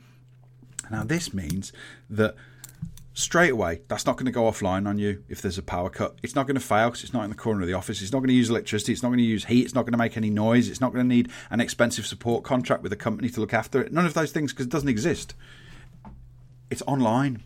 Now, 0.88 1.02
this 1.02 1.34
means 1.34 1.72
that 2.08 2.36
straight 3.12 3.50
away, 3.50 3.80
that's 3.88 4.06
not 4.06 4.16
going 4.16 4.26
to 4.26 4.32
go 4.32 4.44
offline 4.44 4.86
on 4.86 4.98
you 4.98 5.24
if 5.28 5.42
there's 5.42 5.58
a 5.58 5.62
power 5.62 5.90
cut. 5.90 6.16
It's 6.22 6.36
not 6.36 6.46
going 6.46 6.54
to 6.54 6.60
fail 6.60 6.90
because 6.90 7.02
it's 7.02 7.12
not 7.12 7.24
in 7.24 7.30
the 7.30 7.36
corner 7.36 7.62
of 7.62 7.66
the 7.66 7.74
office. 7.74 8.00
It's 8.00 8.12
not 8.12 8.20
going 8.20 8.28
to 8.28 8.34
use 8.34 8.50
electricity. 8.50 8.92
It's 8.92 9.02
not 9.02 9.08
going 9.08 9.18
to 9.18 9.24
use 9.24 9.46
heat. 9.46 9.64
It's 9.64 9.74
not 9.74 9.82
going 9.82 9.92
to 9.92 9.98
make 9.98 10.16
any 10.16 10.30
noise. 10.30 10.68
It's 10.68 10.80
not 10.80 10.92
going 10.92 11.08
to 11.08 11.14
need 11.14 11.28
an 11.50 11.60
expensive 11.60 12.06
support 12.06 12.44
contract 12.44 12.84
with 12.84 12.92
a 12.92 12.96
company 12.96 13.30
to 13.30 13.40
look 13.40 13.52
after 13.52 13.82
it. 13.82 13.92
None 13.92 14.06
of 14.06 14.14
those 14.14 14.30
things 14.30 14.52
because 14.52 14.66
it 14.66 14.72
doesn't 14.72 14.88
exist. 14.88 15.34
It's 16.70 16.82
online. 16.86 17.42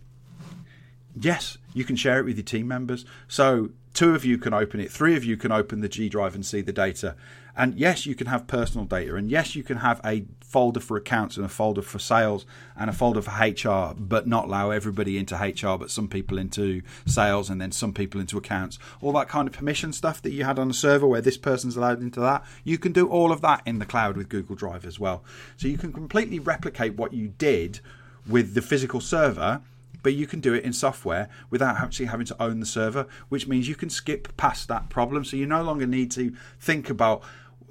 Yes, 1.20 1.58
you 1.74 1.84
can 1.84 1.96
share 1.96 2.18
it 2.18 2.24
with 2.24 2.36
your 2.36 2.44
team 2.44 2.66
members. 2.66 3.04
So 3.28 3.70
two 3.92 4.14
of 4.14 4.24
you 4.24 4.38
can 4.38 4.54
open 4.54 4.80
it, 4.80 4.90
three 4.90 5.16
of 5.16 5.24
you 5.24 5.36
can 5.36 5.52
open 5.52 5.80
the 5.80 5.88
G 5.88 6.08
drive 6.08 6.34
and 6.34 6.44
see 6.44 6.62
the 6.62 6.72
data. 6.72 7.14
And 7.56 7.74
yes, 7.74 8.06
you 8.06 8.14
can 8.14 8.28
have 8.28 8.46
personal 8.46 8.86
data. 8.86 9.16
And 9.16 9.30
yes, 9.30 9.54
you 9.54 9.62
can 9.62 9.78
have 9.78 10.00
a 10.02 10.24
folder 10.40 10.80
for 10.80 10.96
accounts 10.96 11.36
and 11.36 11.44
a 11.44 11.48
folder 11.48 11.82
for 11.82 11.98
sales 11.98 12.46
and 12.74 12.88
a 12.88 12.92
folder 12.92 13.20
for 13.20 13.30
HR, 13.30 13.94
but 13.94 14.26
not 14.26 14.46
allow 14.46 14.70
everybody 14.70 15.18
into 15.18 15.36
HR, 15.36 15.76
but 15.76 15.90
some 15.90 16.08
people 16.08 16.38
into 16.38 16.80
sales 17.04 17.50
and 17.50 17.60
then 17.60 17.70
some 17.70 17.92
people 17.92 18.20
into 18.20 18.38
accounts. 18.38 18.78
All 19.02 19.12
that 19.12 19.28
kind 19.28 19.46
of 19.46 19.52
permission 19.52 19.92
stuff 19.92 20.22
that 20.22 20.30
you 20.30 20.44
had 20.44 20.58
on 20.58 20.70
a 20.70 20.74
server 20.74 21.06
where 21.06 21.20
this 21.20 21.36
person's 21.36 21.76
allowed 21.76 22.00
into 22.00 22.20
that. 22.20 22.44
You 22.64 22.78
can 22.78 22.92
do 22.92 23.08
all 23.08 23.30
of 23.30 23.42
that 23.42 23.62
in 23.66 23.78
the 23.78 23.86
cloud 23.86 24.16
with 24.16 24.30
Google 24.30 24.56
Drive 24.56 24.86
as 24.86 24.98
well. 24.98 25.22
So 25.56 25.68
you 25.68 25.76
can 25.76 25.92
completely 25.92 26.38
replicate 26.38 26.94
what 26.94 27.12
you 27.12 27.28
did 27.28 27.80
with 28.26 28.54
the 28.54 28.62
physical 28.62 29.00
server 29.00 29.60
but 30.02 30.14
you 30.14 30.26
can 30.26 30.40
do 30.40 30.54
it 30.54 30.64
in 30.64 30.72
software 30.72 31.28
without 31.50 31.76
actually 31.76 32.06
having 32.06 32.26
to 32.26 32.42
own 32.42 32.60
the 32.60 32.66
server, 32.66 33.06
which 33.28 33.46
means 33.46 33.68
you 33.68 33.74
can 33.74 33.90
skip 33.90 34.36
past 34.36 34.68
that 34.68 34.88
problem. 34.88 35.24
So 35.24 35.36
you 35.36 35.46
no 35.46 35.62
longer 35.62 35.86
need 35.86 36.10
to 36.12 36.34
think 36.58 36.90
about 36.90 37.22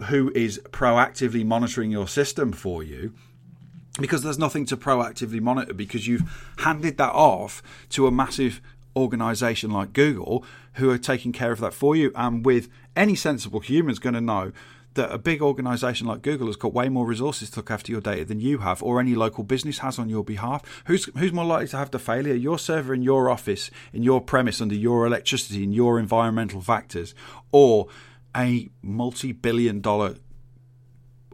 who 0.03 0.31
is 0.33 0.59
proactively 0.71 1.45
monitoring 1.45 1.91
your 1.91 2.07
system 2.07 2.51
for 2.51 2.83
you 2.83 3.13
because 3.99 4.23
there's 4.23 4.39
nothing 4.39 4.65
to 4.65 4.77
proactively 4.77 5.41
monitor 5.41 5.73
because 5.73 6.07
you've 6.07 6.53
handed 6.59 6.97
that 6.97 7.11
off 7.11 7.61
to 7.89 8.07
a 8.07 8.11
massive 8.11 8.61
organization 8.95 9.71
like 9.71 9.93
Google 9.93 10.43
who 10.73 10.89
are 10.89 10.97
taking 10.97 11.31
care 11.31 11.51
of 11.51 11.59
that 11.59 11.73
for 11.73 11.95
you 11.95 12.11
and 12.15 12.45
with 12.45 12.69
any 12.95 13.15
sensible 13.15 13.59
human 13.59 13.91
is 13.91 13.99
going 13.99 14.15
to 14.15 14.21
know 14.21 14.51
that 14.99 15.13
a 15.13 15.17
big 15.17 15.41
organization 15.41 16.07
like 16.07 16.21
Google 16.21 16.47
has 16.47 16.57
got 16.57 16.73
way 16.73 16.89
more 16.89 17.05
resources 17.05 17.49
to 17.51 17.59
look 17.59 17.71
after 17.71 17.89
your 17.89 18.01
data 18.01 18.25
than 18.25 18.41
you 18.41 18.57
have 18.57 18.83
or 18.83 18.99
any 18.99 19.15
local 19.15 19.45
business 19.45 19.79
has 19.79 19.97
on 19.97 20.09
your 20.09 20.25
behalf. 20.25 20.61
Who's 20.87 21.05
who's 21.17 21.31
more 21.31 21.45
likely 21.45 21.69
to 21.69 21.77
have 21.77 21.91
the 21.91 21.99
failure? 21.99 22.33
Your 22.33 22.59
server 22.59 22.93
in 22.93 23.01
your 23.01 23.29
office, 23.29 23.71
in 23.93 24.03
your 24.03 24.19
premise 24.19 24.59
under 24.59 24.75
your 24.75 25.05
electricity, 25.05 25.63
in 25.63 25.71
your 25.71 25.99
environmental 25.99 26.59
factors, 26.59 27.15
or 27.53 27.87
a 28.35 28.69
multi-billion 28.81 29.79
dollar 29.79 30.15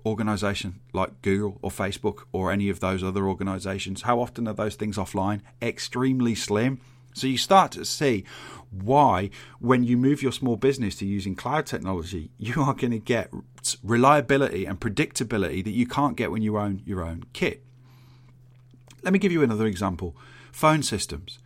organization 0.05 0.79
like 0.93 1.23
Google 1.23 1.57
or 1.63 1.71
Facebook 1.71 2.25
or 2.31 2.51
any 2.51 2.69
of 2.69 2.79
those 2.79 3.03
other 3.03 3.27
organizations. 3.27 4.03
How 4.03 4.19
often 4.19 4.47
are 4.47 4.53
those 4.53 4.75
things 4.75 4.97
offline? 4.97 5.41
Extremely 5.59 6.35
slim. 6.35 6.79
So 7.15 7.27
you 7.27 7.37
start 7.37 7.71
to 7.71 7.85
see 7.85 8.25
why, 8.69 9.29
when 9.59 9.83
you 9.83 9.95
move 9.95 10.21
your 10.21 10.33
small 10.33 10.57
business 10.57 10.97
to 10.97 11.05
using 11.05 11.33
cloud 11.33 11.65
technology, 11.65 12.29
you 12.37 12.61
are 12.61 12.73
going 12.73 12.91
to 12.91 12.99
get 12.99 13.31
reliability 13.81 14.65
and 14.65 14.79
predictability 14.79 15.63
that 15.63 15.71
you 15.71 15.87
can't 15.87 16.17
get 16.17 16.29
when 16.29 16.41
you 16.41 16.57
own 16.57 16.81
your 16.85 17.01
own 17.01 17.23
kit. 17.31 17.63
Let 19.01 19.13
me 19.13 19.19
give 19.19 19.31
you 19.31 19.41
another 19.43 19.65
example 19.65 20.15
phone 20.51 20.83
systems. 20.83 21.39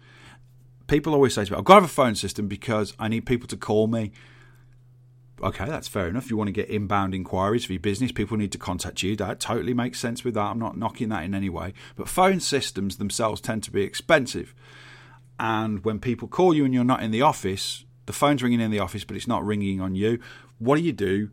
People 0.87 1.13
always 1.13 1.35
say 1.35 1.45
to 1.45 1.51
me, 1.51 1.57
I've 1.57 1.63
got 1.63 1.75
to 1.75 1.81
have 1.81 1.89
a 1.89 1.93
phone 1.93 2.15
system 2.15 2.47
because 2.47 2.95
I 2.97 3.07
need 3.07 3.27
people 3.27 3.47
to 3.49 3.57
call 3.57 3.85
me. 3.85 4.11
Okay, 5.41 5.65
that's 5.65 5.87
fair 5.87 6.07
enough. 6.07 6.31
You 6.31 6.37
want 6.37 6.47
to 6.47 6.51
get 6.51 6.69
inbound 6.69 7.13
inquiries 7.13 7.63
for 7.65 7.73
your 7.73 7.79
business, 7.79 8.11
people 8.11 8.37
need 8.37 8.51
to 8.53 8.57
contact 8.57 9.03
you. 9.03 9.15
That 9.15 9.39
totally 9.39 9.75
makes 9.75 9.99
sense 9.99 10.23
with 10.23 10.33
that. 10.33 10.41
I'm 10.41 10.59
not 10.59 10.77
knocking 10.77 11.09
that 11.09 11.23
in 11.23 11.35
any 11.35 11.49
way. 11.49 11.73
But 11.95 12.09
phone 12.09 12.39
systems 12.39 12.97
themselves 12.97 13.39
tend 13.39 13.61
to 13.63 13.71
be 13.71 13.83
expensive. 13.83 14.55
And 15.39 15.83
when 15.85 15.99
people 15.99 16.27
call 16.27 16.53
you 16.53 16.65
and 16.65 16.73
you're 16.73 16.83
not 16.83 17.01
in 17.01 17.11
the 17.11 17.21
office, 17.21 17.85
the 18.05 18.13
phone's 18.13 18.43
ringing 18.43 18.59
in 18.59 18.71
the 18.71 18.79
office, 18.79 19.05
but 19.05 19.15
it's 19.15 19.27
not 19.27 19.45
ringing 19.45 19.79
on 19.79 19.95
you. 19.95 20.19
What 20.57 20.75
do 20.75 20.81
you 20.81 20.91
do? 20.91 21.29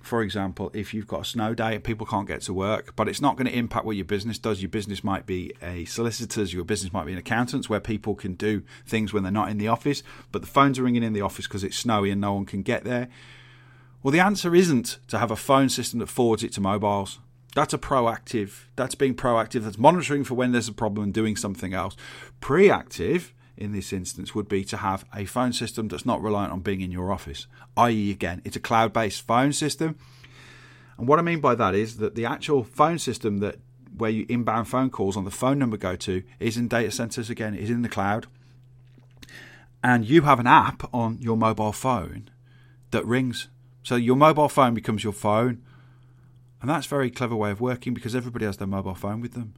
For 0.00 0.22
example, 0.22 0.70
if 0.74 0.92
you've 0.92 1.06
got 1.06 1.22
a 1.22 1.24
snow 1.24 1.54
day 1.54 1.74
and 1.74 1.82
people 1.82 2.06
can't 2.06 2.26
get 2.26 2.42
to 2.42 2.52
work, 2.52 2.94
but 2.94 3.08
it's 3.08 3.22
not 3.22 3.36
going 3.36 3.46
to 3.46 3.56
impact 3.56 3.86
what 3.86 3.96
your 3.96 4.04
business 4.04 4.38
does. 4.38 4.60
Your 4.60 4.68
business 4.68 5.02
might 5.02 5.24
be 5.24 5.52
a 5.62 5.86
solicitor's, 5.86 6.52
your 6.52 6.64
business 6.64 6.92
might 6.92 7.06
be 7.06 7.12
an 7.12 7.18
accountant's, 7.18 7.70
where 7.70 7.80
people 7.80 8.14
can 8.14 8.34
do 8.34 8.62
things 8.84 9.14
when 9.14 9.22
they're 9.22 9.32
not 9.32 9.48
in 9.48 9.56
the 9.56 9.68
office, 9.68 10.02
but 10.30 10.42
the 10.42 10.48
phones 10.48 10.78
are 10.78 10.82
ringing 10.82 11.02
in 11.02 11.14
the 11.14 11.22
office 11.22 11.46
because 11.46 11.64
it's 11.64 11.76
snowy 11.76 12.10
and 12.10 12.20
no 12.20 12.34
one 12.34 12.44
can 12.44 12.62
get 12.62 12.84
there. 12.84 13.08
Well, 14.02 14.12
the 14.12 14.20
answer 14.20 14.54
isn't 14.54 14.98
to 15.08 15.18
have 15.18 15.30
a 15.30 15.36
phone 15.36 15.70
system 15.70 16.00
that 16.00 16.10
forwards 16.10 16.44
it 16.44 16.52
to 16.54 16.60
mobiles. 16.60 17.20
That's 17.54 17.72
a 17.72 17.78
proactive, 17.78 18.64
that's 18.76 18.94
being 18.94 19.14
proactive, 19.14 19.62
that's 19.62 19.78
monitoring 19.78 20.24
for 20.24 20.34
when 20.34 20.52
there's 20.52 20.68
a 20.68 20.74
problem 20.74 21.04
and 21.04 21.14
doing 21.14 21.36
something 21.36 21.72
else. 21.72 21.96
Preactive 22.40 23.32
in 23.56 23.72
this 23.72 23.92
instance 23.92 24.34
would 24.34 24.48
be 24.48 24.64
to 24.64 24.78
have 24.78 25.04
a 25.14 25.24
phone 25.24 25.52
system 25.52 25.88
that's 25.88 26.06
not 26.06 26.22
reliant 26.22 26.52
on 26.52 26.60
being 26.60 26.80
in 26.80 26.90
your 26.90 27.12
office, 27.12 27.46
i.e., 27.76 28.10
again, 28.10 28.42
it's 28.44 28.56
a 28.56 28.60
cloud 28.60 28.92
based 28.92 29.26
phone 29.26 29.52
system. 29.52 29.96
And 30.98 31.08
what 31.08 31.18
I 31.18 31.22
mean 31.22 31.40
by 31.40 31.54
that 31.54 31.74
is 31.74 31.98
that 31.98 32.14
the 32.14 32.26
actual 32.26 32.64
phone 32.64 32.98
system 32.98 33.38
that 33.38 33.58
where 33.96 34.10
you 34.10 34.26
inbound 34.28 34.68
phone 34.68 34.90
calls 34.90 35.16
on 35.16 35.24
the 35.24 35.30
phone 35.30 35.58
number 35.58 35.76
go 35.76 35.94
to 35.96 36.22
is 36.40 36.56
in 36.56 36.68
data 36.68 36.90
centers 36.90 37.30
again, 37.30 37.54
is 37.54 37.70
in 37.70 37.82
the 37.82 37.88
cloud. 37.88 38.26
And 39.82 40.04
you 40.04 40.22
have 40.22 40.40
an 40.40 40.46
app 40.46 40.92
on 40.94 41.18
your 41.20 41.36
mobile 41.36 41.72
phone 41.72 42.30
that 42.90 43.04
rings. 43.06 43.48
So 43.82 43.96
your 43.96 44.16
mobile 44.16 44.48
phone 44.48 44.74
becomes 44.74 45.04
your 45.04 45.12
phone. 45.12 45.62
And 46.60 46.70
that's 46.70 46.86
a 46.86 46.88
very 46.88 47.10
clever 47.10 47.36
way 47.36 47.50
of 47.50 47.60
working 47.60 47.92
because 47.92 48.16
everybody 48.16 48.46
has 48.46 48.56
their 48.56 48.66
mobile 48.66 48.94
phone 48.94 49.20
with 49.20 49.34
them. 49.34 49.54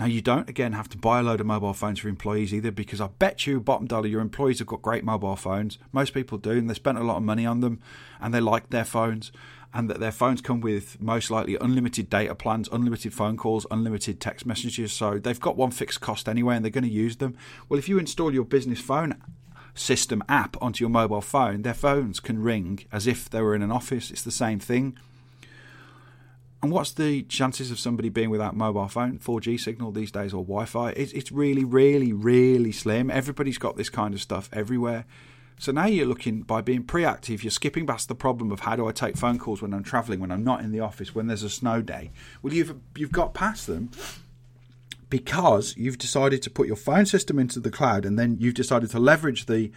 Now, 0.00 0.06
you 0.06 0.22
don't 0.22 0.48
again 0.48 0.72
have 0.72 0.88
to 0.88 0.98
buy 0.98 1.20
a 1.20 1.22
load 1.22 1.40
of 1.40 1.46
mobile 1.46 1.74
phones 1.74 1.98
for 1.98 2.08
employees 2.08 2.54
either 2.54 2.70
because 2.70 3.02
I 3.02 3.08
bet 3.18 3.46
you, 3.46 3.60
bottom 3.60 3.86
dollar, 3.86 4.06
your 4.06 4.22
employees 4.22 4.58
have 4.60 4.66
got 4.66 4.80
great 4.80 5.04
mobile 5.04 5.36
phones. 5.36 5.76
Most 5.92 6.14
people 6.14 6.38
do, 6.38 6.52
and 6.52 6.70
they 6.70 6.74
spent 6.74 6.96
a 6.96 7.02
lot 7.02 7.18
of 7.18 7.22
money 7.22 7.44
on 7.44 7.60
them 7.60 7.80
and 8.18 8.32
they 8.32 8.40
like 8.40 8.70
their 8.70 8.86
phones. 8.86 9.30
And 9.74 9.90
that 9.90 10.00
their 10.00 10.10
phones 10.10 10.40
come 10.40 10.62
with 10.62 11.00
most 11.02 11.30
likely 11.30 11.56
unlimited 11.60 12.08
data 12.08 12.34
plans, 12.34 12.66
unlimited 12.72 13.12
phone 13.12 13.36
calls, 13.36 13.66
unlimited 13.70 14.20
text 14.20 14.46
messages. 14.46 14.90
So 14.90 15.18
they've 15.18 15.38
got 15.38 15.56
one 15.56 15.70
fixed 15.70 16.00
cost 16.00 16.30
anyway 16.30 16.56
and 16.56 16.64
they're 16.64 16.72
going 16.72 16.82
to 16.82 16.90
use 16.90 17.18
them. 17.18 17.36
Well, 17.68 17.78
if 17.78 17.88
you 17.88 17.98
install 17.98 18.32
your 18.32 18.44
business 18.44 18.80
phone 18.80 19.22
system 19.74 20.24
app 20.28 20.56
onto 20.62 20.82
your 20.82 20.90
mobile 20.90 21.20
phone, 21.20 21.60
their 21.60 21.74
phones 21.74 22.20
can 22.20 22.42
ring 22.42 22.86
as 22.90 23.06
if 23.06 23.28
they 23.28 23.42
were 23.42 23.54
in 23.54 23.62
an 23.62 23.70
office. 23.70 24.10
It's 24.10 24.22
the 24.22 24.32
same 24.32 24.58
thing. 24.58 24.96
And 26.62 26.70
what's 26.70 26.92
the 26.92 27.22
chances 27.22 27.70
of 27.70 27.78
somebody 27.78 28.10
being 28.10 28.28
without 28.28 28.54
mobile 28.54 28.88
phone, 28.88 29.18
4G 29.18 29.58
signal 29.58 29.92
these 29.92 30.12
days, 30.12 30.34
or 30.34 30.44
Wi 30.44 30.66
Fi? 30.66 30.90
It's, 30.90 31.12
it's 31.12 31.32
really, 31.32 31.64
really, 31.64 32.12
really 32.12 32.70
slim. 32.70 33.10
Everybody's 33.10 33.56
got 33.56 33.76
this 33.76 33.88
kind 33.88 34.12
of 34.12 34.20
stuff 34.20 34.50
everywhere. 34.52 35.06
So 35.58 35.72
now 35.72 35.86
you're 35.86 36.06
looking 36.06 36.40
by 36.42 36.62
being 36.62 36.82
preactive, 36.82 37.42
you're 37.42 37.50
skipping 37.50 37.86
past 37.86 38.08
the 38.08 38.14
problem 38.14 38.50
of 38.50 38.60
how 38.60 38.76
do 38.76 38.88
I 38.88 38.92
take 38.92 39.16
phone 39.16 39.38
calls 39.38 39.60
when 39.60 39.74
I'm 39.74 39.84
travelling, 39.84 40.18
when 40.18 40.32
I'm 40.32 40.42
not 40.42 40.60
in 40.62 40.72
the 40.72 40.80
office, 40.80 41.14
when 41.14 41.26
there's 41.26 41.42
a 41.42 41.50
snow 41.50 41.82
day. 41.82 42.12
Well, 42.42 42.54
you've 42.54 42.74
you've 42.96 43.12
got 43.12 43.34
past 43.34 43.66
them 43.66 43.90
because 45.10 45.76
you've 45.76 45.98
decided 45.98 46.40
to 46.42 46.50
put 46.50 46.66
your 46.66 46.76
phone 46.76 47.04
system 47.04 47.38
into 47.38 47.60
the 47.60 47.70
cloud, 47.70 48.06
and 48.06 48.18
then 48.18 48.38
you've 48.40 48.54
decided 48.54 48.90
to 48.90 48.98
leverage 48.98 49.46
the 49.46 49.70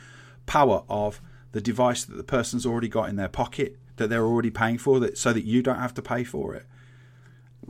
power 0.46 0.84
of 0.88 1.22
the 1.54 1.62
device 1.62 2.04
that 2.04 2.18
the 2.18 2.24
person's 2.24 2.66
already 2.66 2.90
got 2.90 3.10
in 3.10 3.16
their 3.16 3.30
pocket 3.30 3.78
that 3.98 4.10
they're 4.10 4.26
already 4.26 4.50
paying 4.50 4.78
for 4.78 5.00
that 5.00 5.18
so 5.18 5.32
that 5.34 5.46
you 5.46 5.62
don't 5.62 5.80
have 5.80 5.94
to 5.94 6.02
pay 6.02 6.24
for 6.24 6.54
it. 6.54 6.66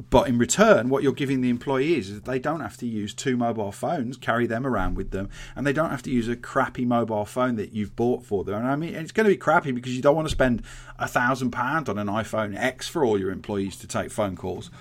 But 0.09 0.27
in 0.27 0.39
return, 0.39 0.89
what 0.89 1.03
you're 1.03 1.13
giving 1.13 1.41
the 1.41 1.49
employees 1.49 2.09
is 2.09 2.21
they 2.21 2.39
don't 2.39 2.61
have 2.61 2.77
to 2.77 2.87
use 2.87 3.13
two 3.13 3.37
mobile 3.37 3.71
phones, 3.71 4.17
carry 4.17 4.47
them 4.47 4.65
around 4.65 4.95
with 4.95 5.11
them, 5.11 5.29
and 5.55 5.67
they 5.67 5.73
don't 5.73 5.91
have 5.91 6.01
to 6.03 6.09
use 6.09 6.27
a 6.27 6.35
crappy 6.35 6.83
mobile 6.83 7.25
phone 7.25 7.57
that 7.57 7.73
you've 7.73 7.95
bought 7.95 8.25
for 8.25 8.43
them. 8.43 8.55
And 8.55 8.67
I 8.67 8.75
mean, 8.75 8.95
it's 8.95 9.11
going 9.11 9.25
to 9.25 9.33
be 9.33 9.37
crappy 9.37 9.71
because 9.71 9.95
you 9.95 10.01
don't 10.01 10.15
want 10.15 10.27
to 10.27 10.31
spend 10.31 10.63
a 10.97 11.07
thousand 11.07 11.51
pounds 11.51 11.89
on 11.89 11.99
an 11.99 12.07
iPhone 12.07 12.57
X 12.57 12.87
for 12.87 13.05
all 13.05 13.19
your 13.19 13.29
employees 13.29 13.77
to 13.77 13.87
take 13.87 14.09
phone 14.09 14.35
calls. 14.35 14.71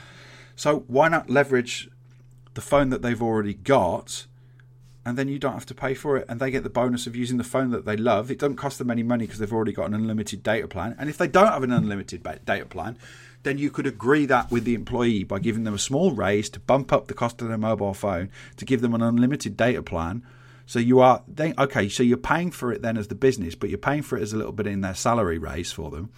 So 0.56 0.84
why 0.86 1.08
not 1.08 1.28
leverage 1.28 1.90
the 2.54 2.62
phone 2.62 2.88
that 2.88 3.02
they've 3.02 3.22
already 3.22 3.54
got? 3.54 4.26
And 5.04 5.18
then 5.18 5.26
you 5.26 5.38
don't 5.38 5.54
have 5.54 5.66
to 5.66 5.74
pay 5.74 5.94
for 5.94 6.16
it, 6.16 6.26
and 6.28 6.38
they 6.38 6.52
get 6.52 6.62
the 6.62 6.70
bonus 6.70 7.08
of 7.08 7.16
using 7.16 7.36
the 7.36 7.44
phone 7.44 7.70
that 7.70 7.84
they 7.84 7.96
love. 7.96 8.30
It 8.30 8.38
doesn't 8.38 8.56
cost 8.56 8.78
them 8.78 8.90
any 8.90 9.02
money 9.02 9.26
because 9.26 9.40
they've 9.40 9.52
already 9.52 9.72
got 9.72 9.86
an 9.86 9.94
unlimited 9.94 10.44
data 10.44 10.68
plan. 10.68 10.94
And 10.96 11.10
if 11.10 11.18
they 11.18 11.26
don't 11.26 11.48
have 11.48 11.64
an 11.64 11.72
unlimited 11.72 12.22
data 12.44 12.66
plan, 12.66 12.96
then 13.42 13.58
you 13.58 13.70
could 13.70 13.86
agree 13.86 14.26
that 14.26 14.50
with 14.50 14.64
the 14.64 14.74
employee 14.74 15.24
by 15.24 15.40
giving 15.40 15.64
them 15.64 15.74
a 15.74 15.78
small 15.78 16.12
raise 16.12 16.48
to 16.50 16.60
bump 16.60 16.92
up 16.92 17.08
the 17.08 17.14
cost 17.14 17.42
of 17.42 17.48
their 17.48 17.58
mobile 17.58 17.94
phone 17.94 18.30
to 18.56 18.64
give 18.64 18.80
them 18.80 18.94
an 18.94 19.02
unlimited 19.02 19.56
data 19.56 19.82
plan. 19.82 20.24
So 20.66 20.78
you 20.78 21.00
are 21.00 21.22
they, 21.26 21.52
okay. 21.58 21.88
So 21.88 22.04
you're 22.04 22.16
paying 22.16 22.52
for 22.52 22.72
it 22.72 22.82
then 22.82 22.96
as 22.96 23.08
the 23.08 23.16
business, 23.16 23.56
but 23.56 23.68
you're 23.68 23.78
paying 23.78 24.02
for 24.02 24.16
it 24.16 24.22
as 24.22 24.32
a 24.32 24.36
little 24.36 24.52
bit 24.52 24.68
in 24.68 24.80
their 24.80 24.94
salary 24.94 25.38
raise 25.38 25.72
for 25.72 25.90
them. 25.90 26.10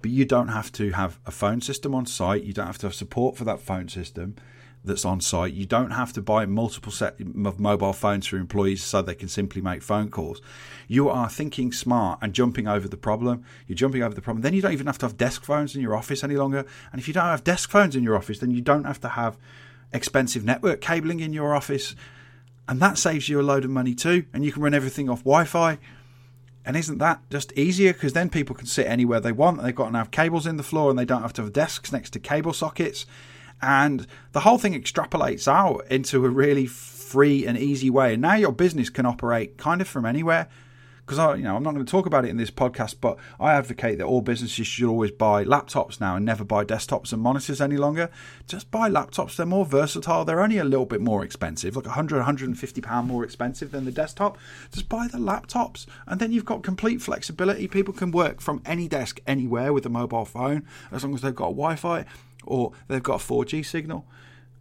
But 0.00 0.10
you 0.10 0.24
don't 0.24 0.48
have 0.48 0.70
to 0.72 0.92
have 0.92 1.18
a 1.26 1.30
phone 1.32 1.60
system 1.60 1.94
on 1.94 2.06
site. 2.06 2.44
You 2.44 2.52
don't 2.52 2.66
have 2.66 2.78
to 2.78 2.86
have 2.86 2.94
support 2.94 3.36
for 3.36 3.44
that 3.44 3.60
phone 3.60 3.88
system 3.88 4.36
that's 4.84 5.04
on 5.04 5.20
site. 5.20 5.54
You 5.54 5.64
don't 5.64 5.92
have 5.92 6.12
to 6.12 6.22
buy 6.22 6.44
multiple 6.44 6.92
set 6.92 7.18
of 7.18 7.58
mobile 7.58 7.92
phones 7.92 8.26
for 8.26 8.36
employees 8.36 8.82
so 8.82 9.00
they 9.00 9.14
can 9.14 9.28
simply 9.28 9.62
make 9.62 9.82
phone 9.82 10.10
calls. 10.10 10.42
You 10.86 11.08
are 11.08 11.30
thinking 11.30 11.72
smart 11.72 12.18
and 12.20 12.34
jumping 12.34 12.68
over 12.68 12.86
the 12.86 12.98
problem. 12.98 13.44
You're 13.66 13.76
jumping 13.76 14.02
over 14.02 14.14
the 14.14 14.20
problem. 14.20 14.42
Then 14.42 14.52
you 14.52 14.60
don't 14.60 14.72
even 14.72 14.86
have 14.86 14.98
to 14.98 15.06
have 15.06 15.16
desk 15.16 15.42
phones 15.42 15.74
in 15.74 15.80
your 15.80 15.96
office 15.96 16.22
any 16.22 16.36
longer. 16.36 16.66
And 16.92 17.00
if 17.00 17.08
you 17.08 17.14
don't 17.14 17.24
have 17.24 17.44
desk 17.44 17.70
phones 17.70 17.96
in 17.96 18.04
your 18.04 18.16
office, 18.16 18.38
then 18.38 18.50
you 18.50 18.60
don't 18.60 18.84
have 18.84 19.00
to 19.00 19.08
have 19.10 19.38
expensive 19.92 20.44
network 20.44 20.80
cabling 20.80 21.20
in 21.20 21.32
your 21.32 21.54
office. 21.54 21.96
And 22.68 22.80
that 22.80 22.98
saves 22.98 23.28
you 23.28 23.40
a 23.40 23.42
load 23.42 23.64
of 23.64 23.70
money 23.70 23.94
too. 23.94 24.26
And 24.34 24.44
you 24.44 24.52
can 24.52 24.62
run 24.62 24.74
everything 24.74 25.08
off 25.08 25.20
Wi 25.20 25.44
Fi. 25.44 25.78
And 26.66 26.76
isn't 26.76 26.98
that 26.98 27.20
just 27.30 27.52
easier? 27.54 27.92
Because 27.92 28.12
then 28.12 28.28
people 28.28 28.54
can 28.54 28.66
sit 28.66 28.86
anywhere 28.86 29.20
they 29.20 29.32
want. 29.32 29.62
They've 29.62 29.74
got 29.74 29.90
to 29.90 29.98
have 29.98 30.10
cables 30.10 30.46
in 30.46 30.56
the 30.56 30.62
floor 30.62 30.90
and 30.90 30.98
they 30.98 31.04
don't 31.04 31.22
have 31.22 31.34
to 31.34 31.42
have 31.42 31.52
desks 31.52 31.92
next 31.92 32.10
to 32.10 32.18
cable 32.18 32.52
sockets 32.52 33.06
and 33.62 34.06
the 34.32 34.40
whole 34.40 34.58
thing 34.58 34.74
extrapolates 34.74 35.48
out 35.48 35.86
into 35.90 36.24
a 36.24 36.28
really 36.28 36.66
free 36.66 37.46
and 37.46 37.56
easy 37.56 37.90
way. 37.90 38.14
And 38.14 38.22
now 38.22 38.34
your 38.34 38.52
business 38.52 38.90
can 38.90 39.06
operate 39.06 39.56
kind 39.56 39.80
of 39.80 39.88
from 39.88 40.04
anywhere. 40.04 40.48
Because 41.04 41.18
I, 41.18 41.34
you 41.34 41.42
know, 41.42 41.54
I'm 41.54 41.62
not 41.62 41.74
going 41.74 41.84
to 41.84 41.90
talk 41.90 42.06
about 42.06 42.24
it 42.24 42.30
in 42.30 42.38
this 42.38 42.50
podcast, 42.50 42.96
but 43.00 43.18
I 43.38 43.52
advocate 43.52 43.98
that 43.98 44.04
all 44.04 44.22
businesses 44.22 44.66
should 44.66 44.88
always 44.88 45.10
buy 45.10 45.44
laptops 45.44 46.00
now 46.00 46.16
and 46.16 46.24
never 46.24 46.44
buy 46.44 46.64
desktops 46.64 47.12
and 47.12 47.20
monitors 47.20 47.60
any 47.60 47.76
longer. 47.76 48.08
Just 48.46 48.70
buy 48.70 48.88
laptops; 48.88 49.36
they're 49.36 49.44
more 49.44 49.66
versatile. 49.66 50.24
They're 50.24 50.40
only 50.40 50.56
a 50.56 50.64
little 50.64 50.86
bit 50.86 51.02
more 51.02 51.22
expensive, 51.22 51.76
like 51.76 51.84
100, 51.84 52.16
150 52.16 52.80
pound 52.80 53.06
more 53.06 53.22
expensive 53.22 53.70
than 53.70 53.84
the 53.84 53.92
desktop. 53.92 54.38
Just 54.72 54.88
buy 54.88 55.06
the 55.06 55.18
laptops, 55.18 55.84
and 56.06 56.18
then 56.20 56.32
you've 56.32 56.46
got 56.46 56.62
complete 56.62 57.02
flexibility. 57.02 57.68
People 57.68 57.92
can 57.92 58.10
work 58.10 58.40
from 58.40 58.62
any 58.64 58.88
desk 58.88 59.20
anywhere 59.26 59.74
with 59.74 59.84
a 59.84 59.90
mobile 59.90 60.24
phone 60.24 60.64
as 60.90 61.04
long 61.04 61.14
as 61.14 61.20
they've 61.20 61.34
got 61.34 61.50
Wi-Fi 61.50 62.06
or 62.46 62.72
they've 62.88 63.02
got 63.02 63.22
a 63.22 63.24
4G 63.24 63.64
signal. 63.64 64.06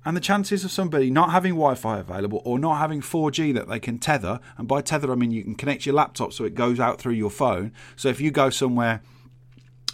And 0.05 0.17
the 0.17 0.21
chances 0.21 0.65
of 0.65 0.71
somebody 0.71 1.09
not 1.09 1.31
having 1.31 1.53
Wi 1.53 1.75
Fi 1.75 1.99
available 1.99 2.41
or 2.43 2.59
not 2.59 2.75
having 2.75 3.01
4G 3.01 3.53
that 3.53 3.69
they 3.69 3.79
can 3.79 3.99
tether, 3.99 4.39
and 4.57 4.67
by 4.67 4.81
tether 4.81 5.11
I 5.11 5.15
mean 5.15 5.31
you 5.31 5.43
can 5.43 5.55
connect 5.55 5.85
your 5.85 5.95
laptop 5.95 6.33
so 6.33 6.43
it 6.43 6.55
goes 6.55 6.79
out 6.79 6.99
through 6.99 7.13
your 7.13 7.29
phone. 7.29 7.71
So 7.95 8.09
if 8.09 8.19
you 8.19 8.29
go 8.29 8.49
somewhere 8.49 9.01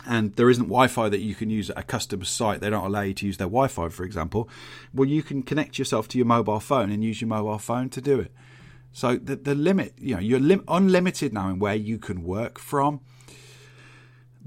and 0.08 0.36
there 0.36 0.50
isn't 0.50 0.66
Wi 0.66 0.88
Fi 0.88 1.10
that 1.10 1.20
you 1.20 1.36
can 1.36 1.50
use 1.52 1.70
at 1.70 1.78
a 1.78 1.84
customer 1.84 2.26
site, 2.26 2.62
they 2.62 2.72
don't 2.72 2.86
allow 2.86 3.02
you 3.02 3.14
to 3.14 3.26
use 3.26 3.38
their 3.38 3.48
Wi 3.48 3.68
Fi, 3.68 3.90
for 3.90 4.04
example, 4.04 4.50
well, 4.94 5.08
you 5.08 5.22
can 5.22 5.44
connect 5.44 5.78
yourself 5.78 6.08
to 6.10 6.18
your 6.18 6.26
mobile 6.26 6.60
phone 6.60 6.92
and 6.92 7.04
use 7.04 7.22
your 7.22 7.28
mobile 7.28 7.60
phone 7.60 7.90
to 7.90 8.02
do 8.02 8.20
it. 8.20 8.32
So 8.92 9.18
the, 9.18 9.36
the 9.36 9.54
limit, 9.56 9.94
you 10.00 10.16
know, 10.16 10.22
you're 10.22 10.40
lim- 10.40 10.64
unlimited 10.68 11.34
now 11.34 11.50
in 11.50 11.60
where 11.60 11.76
you 11.76 12.00
can 12.00 12.24
work 12.24 12.58
from. 12.58 13.02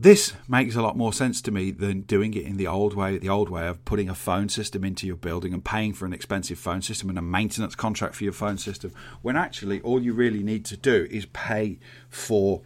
This 0.03 0.33
makes 0.49 0.75
a 0.75 0.83
lot 0.83 0.97
more 0.97 1.13
sense 1.13 1.41
to 1.43 1.53
me 1.53 1.71
than 1.71 2.01
doing 2.01 2.35
it 2.35 2.43
in 2.43 2.57
the 2.57 2.67
old 2.67 2.93
way, 2.93 3.19
the 3.19 3.29
old 3.29 3.49
way 3.49 3.69
of 3.69 3.85
putting 3.85 4.09
a 4.09 4.17
phone 4.17 4.49
system 4.49 4.83
into 4.83 5.07
your 5.07 5.15
building 5.15 5.55
and 5.55 5.65
paying 5.65 5.93
for 5.93 6.07
an 6.07 6.13
expensive 6.13 6.59
phone 6.59 6.83
system 6.83 7.09
and 7.09 7.17
a 7.17 7.23
maintenance 7.23 7.77
contract 7.77 8.17
for 8.17 8.25
your 8.25 8.33
phone 8.33 8.59
system, 8.59 8.93
when 9.21 9.37
actually 9.37 9.81
all 9.83 10.03
you 10.03 10.13
really 10.13 10.43
need 10.43 10.65
to 10.65 10.77
do 10.77 11.07
is 11.09 11.27
pay 11.27 11.79
for 12.11 12.63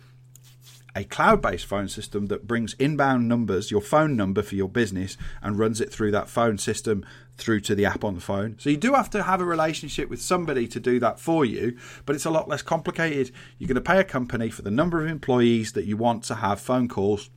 a 0.94 1.04
cloud 1.04 1.42
based 1.42 1.66
phone 1.66 1.88
system 1.88 2.28
that 2.28 2.46
brings 2.46 2.72
inbound 2.78 3.28
numbers, 3.28 3.70
your 3.70 3.82
phone 3.82 4.16
number 4.16 4.40
for 4.40 4.54
your 4.54 4.70
business, 4.70 5.18
and 5.42 5.58
runs 5.58 5.78
it 5.78 5.92
through 5.92 6.12
that 6.12 6.30
phone 6.30 6.56
system 6.56 7.04
through 7.36 7.60
to 7.60 7.74
the 7.74 7.84
app 7.84 8.04
on 8.04 8.14
the 8.14 8.20
phone. 8.20 8.56
So 8.58 8.70
you 8.70 8.76
do 8.76 8.94
have 8.94 9.10
to 9.10 9.22
have 9.22 9.40
a 9.40 9.44
relationship 9.44 10.08
with 10.08 10.22
somebody 10.22 10.66
to 10.68 10.80
do 10.80 10.98
that 11.00 11.20
for 11.20 11.44
you, 11.44 11.76
but 12.04 12.16
it's 12.16 12.24
a 12.24 12.30
lot 12.30 12.48
less 12.48 12.62
complicated. 12.62 13.30
You're 13.58 13.68
going 13.68 13.74
to 13.76 13.80
pay 13.80 13.98
a 13.98 14.04
company 14.04 14.50
for 14.50 14.62
the 14.62 14.70
number 14.70 15.02
of 15.02 15.10
employees 15.10 15.72
that 15.72 15.84
you 15.84 15.96
want 15.96 16.24
to 16.24 16.36
have 16.36 16.60
phone 16.60 16.88
calls 16.88 17.30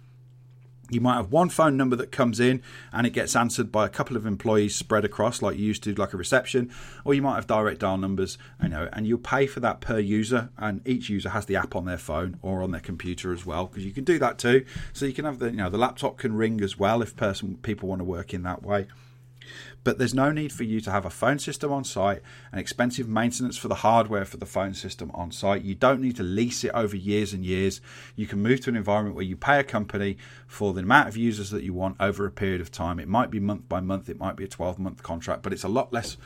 you 0.90 1.02
might 1.02 1.16
have 1.16 1.32
one 1.32 1.50
phone 1.50 1.78
number 1.78 1.96
that 1.96 2.12
comes 2.12 2.40
in 2.40 2.62
and 2.92 3.06
it 3.06 3.12
gets 3.12 3.36
answered 3.36 3.72
by 3.72 3.86
a 3.86 3.90
couple 3.90 4.18
of 4.18 4.26
employees 4.26 4.76
spread 4.76 5.06
across, 5.06 5.42
like 5.42 5.58
you 5.58 5.66
used 5.66 5.84
to, 5.84 5.94
like 5.96 6.14
a 6.14 6.18
reception, 6.18 6.72
or 7.06 7.14
you 7.14 7.22
might 7.22 7.36
have 7.36 7.48
direct 7.48 7.80
dial 7.80 7.98
numbers, 7.98 8.38
you 8.62 8.70
know, 8.70 8.90
and 8.94 9.06
you'll 9.06 9.20
pay 9.20 9.46
for 9.46 9.60
that 9.60 9.82
per 9.82 10.00
user. 10.00 10.50
And 10.58 10.86
each 10.88 11.10
user 11.10 11.30
has 11.30 11.46
the 11.46 11.56
app 11.56 11.76
on 11.76 11.86
their 11.86 11.98
phone 11.98 12.38
or 12.42 12.62
on 12.64 12.72
their 12.72 12.82
computer 12.82 13.32
as 13.32 13.46
well, 13.46 13.68
because 13.68 13.86
you 13.86 13.92
can 13.92 14.04
do 14.04 14.20
that 14.20 14.38
too. 14.38 14.66
So 14.94 15.06
you 15.06 15.14
can 15.14 15.26
have 15.26 15.40
the, 15.40 15.52
you 15.52 15.58
know, 15.58 15.70
the 15.70 15.78
laptop 15.78 16.18
can 16.18 16.36
ring 16.36 16.62
as 16.62 16.78
well 16.78 17.02
if 17.02 17.16
person 17.16 17.58
people 17.58 17.90
want 17.90 18.00
to 18.00 18.06
work 18.06 18.34
in 18.34 18.44
that 18.44 18.64
way 18.64 18.88
but 19.90 19.98
there's 19.98 20.14
no 20.14 20.32
need 20.32 20.52
for 20.52 20.64
you 20.64 20.80
to 20.80 20.92
have 20.92 21.04
a 21.04 21.10
phone 21.10 21.40
system 21.40 21.72
on 21.72 21.84
site 21.84 22.22
and 22.52 22.62
expensive 22.62 23.10
maintenance 23.10 23.58
for 23.58 23.70
the 23.70 23.74
hardware 23.74 24.24
for 24.24 24.38
the 24.38 24.46
phone 24.46 24.76
system 24.76 25.10
on 25.16 25.32
site. 25.32 25.64
You 25.64 25.74
don't 25.74 26.00
need 26.00 26.16
to 26.18 26.22
lease 26.22 26.64
it 26.64 26.70
over 26.76 26.96
years 26.96 27.34
and 27.34 27.44
years. 27.44 27.82
You 28.16 28.28
can 28.28 28.40
move 28.40 28.62
to 28.62 28.70
an 28.70 28.76
environment 28.76 29.16
where 29.16 29.26
you 29.26 29.36
pay 29.36 29.60
a 29.60 29.64
company 29.64 30.16
for 30.46 30.76
the 30.76 30.82
amount 30.82 31.08
of 31.08 31.18
users 31.18 31.50
that 31.50 31.64
you 31.64 31.74
want 31.74 31.96
over 32.00 32.28
a 32.28 32.30
period 32.30 32.62
of 32.62 32.72
time. 32.72 33.00
It 33.00 33.08
might 33.08 33.32
be 33.32 33.40
month 33.40 33.68
by 33.68 33.80
month, 33.80 34.10
it 34.10 34.20
might 34.20 34.36
be 34.36 34.44
a 34.44 34.48
12 34.48 34.78
month 34.78 35.02
contract, 35.02 35.42
but 35.42 35.54
it's 35.54 35.64
a 35.64 35.68
lot 35.68 35.92
less 35.92 36.18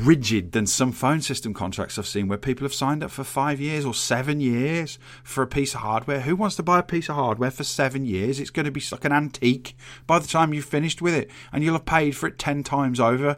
rigid 0.00 0.52
than 0.52 0.66
some 0.66 0.92
phone 0.92 1.20
system 1.20 1.54
contracts 1.54 1.98
I've 1.98 2.06
seen 2.06 2.28
where 2.28 2.38
people 2.38 2.64
have 2.64 2.74
signed 2.74 3.02
up 3.02 3.10
for 3.10 3.24
five 3.24 3.60
years 3.60 3.84
or 3.84 3.94
seven 3.94 4.40
years 4.40 4.98
for 5.22 5.42
a 5.42 5.46
piece 5.46 5.74
of 5.74 5.80
hardware. 5.80 6.20
Who 6.20 6.36
wants 6.36 6.56
to 6.56 6.62
buy 6.62 6.78
a 6.78 6.82
piece 6.82 7.08
of 7.08 7.16
hardware 7.16 7.50
for 7.50 7.64
seven 7.64 8.04
years? 8.04 8.40
It's 8.40 8.50
going 8.50 8.66
to 8.66 8.70
be 8.70 8.82
like 8.90 9.04
an 9.04 9.12
antique 9.12 9.76
by 10.06 10.18
the 10.18 10.28
time 10.28 10.54
you've 10.54 10.64
finished 10.64 11.02
with 11.02 11.14
it, 11.14 11.30
and 11.52 11.62
you'll 11.62 11.74
have 11.74 11.84
paid 11.84 12.16
for 12.16 12.26
it 12.26 12.38
ten 12.38 12.62
times 12.62 13.00
over. 13.00 13.36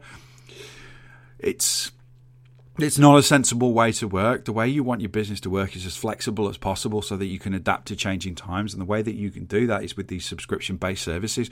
It's 1.38 1.90
it's 2.79 2.99
not 2.99 3.17
a 3.17 3.23
sensible 3.23 3.73
way 3.73 3.93
to 3.93 4.09
work. 4.09 4.45
The 4.45 4.53
way 4.53 4.69
you 4.69 4.83
want 4.83 5.01
your 5.01 5.11
business 5.11 5.39
to 5.41 5.51
work 5.51 5.77
is 5.77 5.87
as 5.87 5.97
flexible 5.97 6.49
as 6.49 6.57
possible 6.57 7.03
so 7.03 7.17
that 7.17 7.27
you 7.27 7.39
can 7.39 7.55
adapt 7.55 7.87
to 7.89 7.97
changing 7.97 8.35
times. 8.35 8.75
And 8.75 8.81
the 8.81 8.87
way 8.87 9.01
that 9.01 9.15
you 9.15 9.31
can 9.31 9.45
do 9.45 9.67
that 9.69 9.85
is 9.85 9.97
with 9.97 10.09
these 10.09 10.25
subscription 10.25 10.77
based 10.77 11.05
services. 11.05 11.51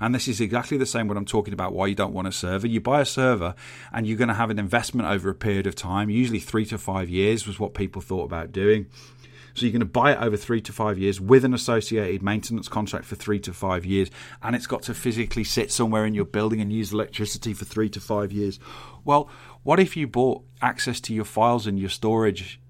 And 0.00 0.12
this 0.12 0.26
is 0.26 0.40
exactly 0.40 0.76
the 0.76 0.86
same 0.86 1.06
when 1.06 1.16
I'm 1.16 1.24
talking 1.24 1.54
about 1.54 1.72
why 1.72 1.86
you 1.86 1.94
don't 1.94 2.12
want 2.12 2.26
a 2.26 2.32
server. 2.32 2.66
You 2.66 2.80
buy 2.80 3.00
a 3.00 3.06
server 3.06 3.54
and 3.92 4.04
you're 4.06 4.18
going 4.18 4.28
to 4.28 4.34
have 4.34 4.50
an 4.50 4.58
investment 4.58 5.08
over 5.08 5.30
a 5.30 5.34
period 5.34 5.68
of 5.68 5.76
time, 5.76 6.10
usually 6.10 6.40
three 6.40 6.66
to 6.66 6.78
five 6.78 7.08
years 7.08 7.46
was 7.46 7.60
what 7.60 7.74
people 7.74 8.02
thought 8.02 8.24
about 8.24 8.50
doing. 8.50 8.86
So 9.54 9.64
you're 9.66 9.72
going 9.72 9.80
to 9.80 9.86
buy 9.86 10.12
it 10.12 10.18
over 10.20 10.36
three 10.36 10.60
to 10.62 10.72
five 10.72 10.98
years 10.98 11.20
with 11.20 11.44
an 11.44 11.54
associated 11.54 12.22
maintenance 12.22 12.68
contract 12.68 13.04
for 13.04 13.14
three 13.14 13.38
to 13.40 13.52
five 13.52 13.86
years, 13.86 14.10
and 14.42 14.56
it's 14.56 14.66
got 14.66 14.82
to 14.82 14.94
physically 14.94 15.44
sit 15.44 15.70
somewhere 15.70 16.04
in 16.06 16.12
your 16.12 16.24
building 16.24 16.60
and 16.60 16.72
use 16.72 16.92
electricity 16.92 17.54
for 17.54 17.64
three 17.64 17.88
to 17.90 18.00
five 18.00 18.32
years. 18.32 18.58
Well, 19.04 19.30
what 19.64 19.80
if 19.80 19.96
you 19.96 20.06
bought 20.06 20.44
access 20.62 21.00
to 21.00 21.14
your 21.14 21.24
files 21.24 21.66
and 21.66 21.78
your 21.78 21.88
storage 21.88 22.60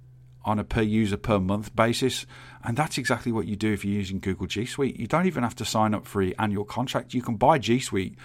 on 0.44 0.58
a 0.58 0.64
per 0.64 0.82
user 0.82 1.16
per 1.16 1.38
month 1.38 1.74
basis? 1.76 2.24
And 2.62 2.76
that's 2.76 2.96
exactly 2.96 3.32
what 3.32 3.46
you 3.46 3.56
do 3.56 3.72
if 3.72 3.84
you're 3.84 3.94
using 3.94 4.20
Google 4.20 4.46
G 4.46 4.64
Suite. 4.64 4.98
You 4.98 5.06
don't 5.06 5.26
even 5.26 5.42
have 5.42 5.56
to 5.56 5.64
sign 5.64 5.92
up 5.92 6.06
for 6.06 6.22
an 6.22 6.34
annual 6.38 6.64
contract. 6.64 7.12
You 7.12 7.20
can 7.20 7.36
buy 7.36 7.58
G 7.58 7.80
Suite 7.80 8.16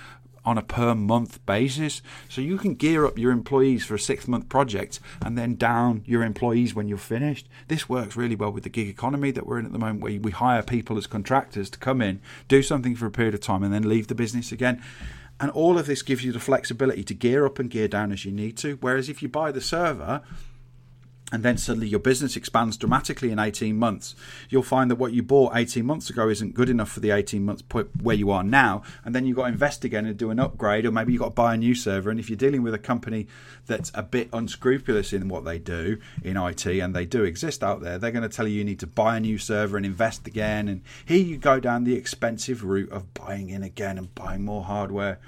on 0.45 0.57
a 0.57 0.61
per 0.61 0.95
month 0.95 1.45
basis. 1.45 2.01
So 2.29 2.41
you 2.41 2.57
can 2.57 2.75
gear 2.75 3.05
up 3.05 3.17
your 3.17 3.31
employees 3.31 3.85
for 3.85 3.95
a 3.95 3.99
six 3.99 4.27
month 4.27 4.49
project 4.49 4.99
and 5.21 5.37
then 5.37 5.55
down 5.55 6.03
your 6.05 6.23
employees 6.23 6.73
when 6.73 6.87
you're 6.87 6.97
finished. 6.97 7.49
This 7.67 7.89
works 7.89 8.15
really 8.15 8.35
well 8.35 8.51
with 8.51 8.63
the 8.63 8.69
gig 8.69 8.87
economy 8.87 9.31
that 9.31 9.45
we're 9.45 9.59
in 9.59 9.65
at 9.65 9.73
the 9.73 9.79
moment, 9.79 10.01
where 10.01 10.19
we 10.19 10.31
hire 10.31 10.63
people 10.63 10.97
as 10.97 11.07
contractors 11.07 11.69
to 11.71 11.79
come 11.79 12.01
in, 12.01 12.21
do 12.47 12.61
something 12.61 12.95
for 12.95 13.05
a 13.05 13.11
period 13.11 13.33
of 13.33 13.41
time, 13.41 13.63
and 13.63 13.73
then 13.73 13.89
leave 13.89 14.07
the 14.07 14.15
business 14.15 14.51
again. 14.51 14.81
And 15.39 15.49
all 15.51 15.77
of 15.77 15.85
this 15.85 16.01
gives 16.01 16.23
you 16.23 16.31
the 16.31 16.39
flexibility 16.39 17.03
to 17.03 17.13
gear 17.13 17.45
up 17.45 17.59
and 17.59 17.69
gear 17.69 17.87
down 17.87 18.11
as 18.11 18.25
you 18.25 18.31
need 18.31 18.57
to. 18.57 18.77
Whereas 18.81 19.07
if 19.07 19.21
you 19.21 19.29
buy 19.29 19.51
the 19.51 19.61
server, 19.61 20.21
and 21.31 21.43
then 21.43 21.57
suddenly 21.57 21.87
your 21.87 21.99
business 21.99 22.35
expands 22.35 22.75
dramatically 22.75 23.31
in 23.31 23.37
18 23.37 23.77
months, 23.77 24.15
you'll 24.49 24.63
find 24.63 24.89
that 24.89 24.95
what 24.95 25.13
you 25.13 25.21
bought 25.21 25.55
18 25.55 25.85
months 25.85 26.09
ago 26.09 26.27
isn't 26.27 26.55
good 26.55 26.69
enough 26.69 26.89
for 26.89 27.01
the 27.01 27.11
18 27.11 27.45
months 27.45 27.63
where 28.01 28.15
you 28.15 28.31
are 28.31 28.43
now. 28.43 28.81
And 29.05 29.13
then 29.13 29.25
you've 29.25 29.35
got 29.35 29.43
to 29.43 29.51
invest 29.51 29.83
again 29.83 30.05
and 30.05 30.17
do 30.17 30.31
an 30.31 30.39
upgrade, 30.39 30.85
or 30.85 30.91
maybe 30.91 31.13
you've 31.13 31.21
got 31.21 31.29
to 31.29 31.35
buy 31.35 31.53
a 31.53 31.57
new 31.57 31.75
server. 31.75 32.09
And 32.09 32.19
if 32.19 32.29
you're 32.29 32.37
dealing 32.37 32.63
with 32.63 32.73
a 32.73 32.79
company 32.79 33.27
that's 33.67 33.91
a 33.93 34.01
bit 34.01 34.29
unscrupulous 34.33 35.13
in 35.13 35.27
what 35.27 35.45
they 35.45 35.59
do 35.59 35.99
in 36.23 36.35
IT, 36.35 36.65
and 36.65 36.95
they 36.95 37.05
do 37.05 37.23
exist 37.23 37.63
out 37.63 37.81
there, 37.81 37.99
they're 37.99 38.11
going 38.11 38.27
to 38.27 38.35
tell 38.35 38.47
you 38.47 38.55
you 38.55 38.65
need 38.65 38.79
to 38.79 38.87
buy 38.87 39.17
a 39.17 39.19
new 39.19 39.37
server 39.37 39.77
and 39.77 39.85
invest 39.85 40.25
again. 40.25 40.67
And 40.67 40.81
here 41.05 41.23
you 41.23 41.37
go 41.37 41.59
down 41.59 41.83
the 41.83 41.95
expensive 41.95 42.63
route 42.63 42.91
of 42.91 43.13
buying 43.13 43.49
in 43.49 43.61
again 43.61 43.97
and 43.99 44.13
buying 44.15 44.43
more 44.43 44.63
hardware. 44.63 45.19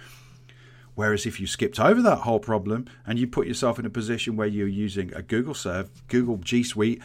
Whereas 0.95 1.25
if 1.25 1.39
you 1.39 1.47
skipped 1.47 1.79
over 1.79 2.01
that 2.01 2.19
whole 2.19 2.39
problem 2.39 2.85
and 3.05 3.17
you 3.17 3.27
put 3.27 3.47
yourself 3.47 3.79
in 3.79 3.85
a 3.85 3.89
position 3.89 4.35
where 4.35 4.47
you're 4.47 4.67
using 4.67 5.13
a 5.13 5.21
Google 5.21 5.53
Serve, 5.53 5.89
Google 6.07 6.37
G 6.37 6.63
Suite, 6.63 7.01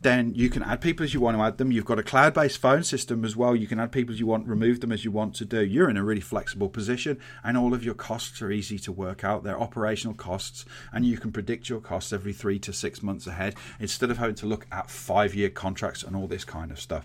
then 0.00 0.32
you 0.34 0.48
can 0.48 0.62
add 0.62 0.80
people 0.80 1.02
as 1.02 1.12
you 1.12 1.20
want 1.20 1.36
to 1.36 1.42
add 1.42 1.58
them. 1.58 1.72
You've 1.72 1.84
got 1.84 1.98
a 1.98 2.04
cloud 2.04 2.32
based 2.32 2.58
phone 2.58 2.84
system 2.84 3.24
as 3.24 3.34
well. 3.34 3.56
You 3.56 3.66
can 3.66 3.80
add 3.80 3.90
people 3.90 4.12
as 4.12 4.20
you 4.20 4.26
want, 4.26 4.46
remove 4.46 4.80
them 4.80 4.92
as 4.92 5.04
you 5.04 5.10
want 5.10 5.34
to 5.36 5.44
do. 5.44 5.64
You're 5.64 5.90
in 5.90 5.96
a 5.96 6.04
really 6.04 6.20
flexible 6.20 6.68
position, 6.68 7.18
and 7.42 7.56
all 7.56 7.74
of 7.74 7.84
your 7.84 7.94
costs 7.94 8.40
are 8.40 8.52
easy 8.52 8.78
to 8.80 8.92
work 8.92 9.24
out. 9.24 9.42
They're 9.42 9.60
operational 9.60 10.14
costs, 10.14 10.64
and 10.92 11.04
you 11.04 11.18
can 11.18 11.32
predict 11.32 11.68
your 11.68 11.80
costs 11.80 12.12
every 12.12 12.32
three 12.32 12.60
to 12.60 12.72
six 12.72 13.02
months 13.02 13.26
ahead 13.26 13.56
instead 13.80 14.10
of 14.10 14.18
having 14.18 14.36
to 14.36 14.46
look 14.46 14.66
at 14.70 14.88
five 14.88 15.34
year 15.34 15.50
contracts 15.50 16.04
and 16.04 16.14
all 16.14 16.28
this 16.28 16.44
kind 16.44 16.70
of 16.70 16.80
stuff. 16.80 17.04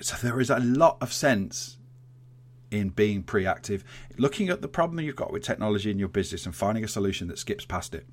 So 0.00 0.16
there 0.16 0.40
is 0.40 0.50
a 0.50 0.58
lot 0.58 0.98
of 1.00 1.12
sense 1.12 1.76
in 2.70 2.88
being 2.90 3.22
pre-active, 3.22 3.84
looking 4.18 4.48
at 4.48 4.62
the 4.62 4.68
problem 4.68 5.00
you've 5.00 5.16
got 5.16 5.32
with 5.32 5.42
technology 5.42 5.90
in 5.90 5.98
your 5.98 6.08
business 6.08 6.46
and 6.46 6.54
finding 6.54 6.84
a 6.84 6.88
solution 6.88 7.28
that 7.28 7.38
skips 7.38 7.64
past 7.64 7.94
it. 7.94 8.06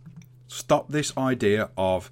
Stop 0.48 0.90
this 0.90 1.16
idea 1.18 1.70
of 1.78 2.12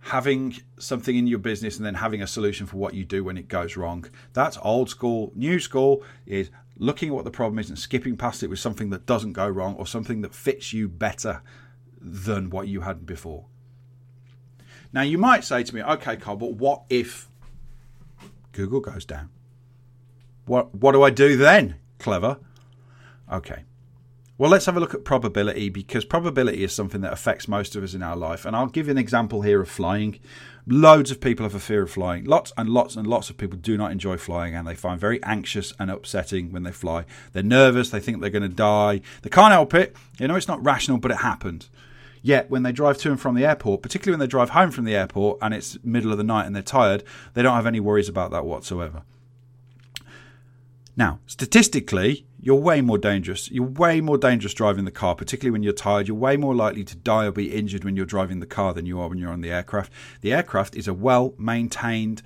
having 0.00 0.54
something 0.78 1.16
in 1.16 1.26
your 1.26 1.38
business 1.38 1.76
and 1.76 1.86
then 1.86 1.94
having 1.94 2.20
a 2.20 2.26
solution 2.26 2.66
for 2.66 2.76
what 2.76 2.94
you 2.94 3.04
do 3.04 3.24
when 3.24 3.38
it 3.38 3.48
goes 3.48 3.76
wrong. 3.76 4.04
That's 4.32 4.58
old 4.62 4.90
school. 4.90 5.32
New 5.34 5.58
school 5.58 6.02
is 6.26 6.50
looking 6.76 7.08
at 7.08 7.14
what 7.14 7.24
the 7.24 7.30
problem 7.30 7.58
is 7.58 7.70
and 7.70 7.78
skipping 7.78 8.16
past 8.16 8.42
it 8.42 8.48
with 8.48 8.58
something 8.58 8.90
that 8.90 9.06
doesn't 9.06 9.32
go 9.32 9.48
wrong 9.48 9.76
or 9.76 9.86
something 9.86 10.20
that 10.20 10.34
fits 10.34 10.72
you 10.72 10.88
better 10.88 11.42
than 12.00 12.50
what 12.50 12.68
you 12.68 12.82
had 12.82 13.06
before. 13.06 13.46
Now, 14.92 15.02
you 15.02 15.18
might 15.18 15.44
say 15.44 15.62
to 15.62 15.74
me, 15.74 15.82
okay, 15.82 16.16
Kyle, 16.16 16.36
but 16.36 16.54
what 16.54 16.82
if 16.90 17.28
Google 18.52 18.80
goes 18.80 19.04
down? 19.04 19.30
What 20.46 20.74
what 20.74 20.92
do 20.92 21.02
I 21.02 21.10
do 21.10 21.36
then? 21.36 21.76
Clever. 21.98 22.38
Okay. 23.30 23.64
Well, 24.36 24.50
let's 24.50 24.66
have 24.66 24.76
a 24.76 24.80
look 24.80 24.94
at 24.94 25.04
probability 25.04 25.68
because 25.68 26.04
probability 26.04 26.64
is 26.64 26.72
something 26.72 27.02
that 27.02 27.12
affects 27.12 27.46
most 27.46 27.76
of 27.76 27.84
us 27.84 27.94
in 27.94 28.02
our 28.02 28.16
life. 28.16 28.44
And 28.44 28.56
I'll 28.56 28.66
give 28.66 28.88
you 28.88 28.90
an 28.90 28.98
example 28.98 29.42
here 29.42 29.62
of 29.62 29.70
flying. 29.70 30.18
Loads 30.66 31.12
of 31.12 31.20
people 31.20 31.44
have 31.44 31.54
a 31.54 31.60
fear 31.60 31.84
of 31.84 31.92
flying. 31.92 32.24
Lots 32.24 32.52
and 32.56 32.68
lots 32.68 32.96
and 32.96 33.06
lots 33.06 33.30
of 33.30 33.36
people 33.36 33.58
do 33.58 33.76
not 33.76 33.92
enjoy 33.92 34.16
flying 34.16 34.56
and 34.56 34.66
they 34.66 34.74
find 34.74 34.98
very 34.98 35.22
anxious 35.22 35.72
and 35.78 35.88
upsetting 35.88 36.50
when 36.50 36.64
they 36.64 36.72
fly. 36.72 37.04
They're 37.32 37.44
nervous, 37.44 37.90
they 37.90 38.00
think 38.00 38.20
they're 38.20 38.28
going 38.28 38.42
to 38.42 38.48
die. 38.48 39.02
They 39.22 39.30
can't 39.30 39.52
help 39.52 39.72
it. 39.72 39.94
You 40.18 40.26
know, 40.26 40.34
it's 40.34 40.48
not 40.48 40.64
rational, 40.64 40.98
but 40.98 41.12
it 41.12 41.18
happens. 41.18 41.70
Yet, 42.20 42.50
when 42.50 42.64
they 42.64 42.72
drive 42.72 42.98
to 42.98 43.10
and 43.10 43.20
from 43.20 43.36
the 43.36 43.44
airport, 43.44 43.82
particularly 43.82 44.14
when 44.14 44.26
they 44.26 44.30
drive 44.30 44.50
home 44.50 44.72
from 44.72 44.84
the 44.84 44.96
airport 44.96 45.38
and 45.42 45.54
it's 45.54 45.78
middle 45.84 46.10
of 46.10 46.18
the 46.18 46.24
night 46.24 46.46
and 46.46 46.56
they're 46.56 46.62
tired, 46.62 47.04
they 47.34 47.42
don't 47.42 47.54
have 47.54 47.66
any 47.66 47.80
worries 47.80 48.08
about 48.08 48.32
that 48.32 48.46
whatsoever. 48.46 49.02
Now, 50.96 51.18
statistically, 51.26 52.26
you're 52.40 52.56
way 52.56 52.80
more 52.80 52.98
dangerous. 52.98 53.50
You're 53.50 53.66
way 53.66 54.00
more 54.00 54.18
dangerous 54.18 54.54
driving 54.54 54.84
the 54.84 54.90
car, 54.90 55.14
particularly 55.14 55.50
when 55.50 55.62
you're 55.62 55.72
tired. 55.72 56.06
You're 56.06 56.16
way 56.16 56.36
more 56.36 56.54
likely 56.54 56.84
to 56.84 56.96
die 56.96 57.26
or 57.26 57.32
be 57.32 57.52
injured 57.52 57.84
when 57.84 57.96
you're 57.96 58.06
driving 58.06 58.40
the 58.40 58.46
car 58.46 58.74
than 58.74 58.86
you 58.86 59.00
are 59.00 59.08
when 59.08 59.18
you're 59.18 59.32
on 59.32 59.40
the 59.40 59.50
aircraft. 59.50 59.92
The 60.20 60.32
aircraft 60.32 60.76
is 60.76 60.86
a 60.86 60.94
well 60.94 61.34
maintained 61.38 62.22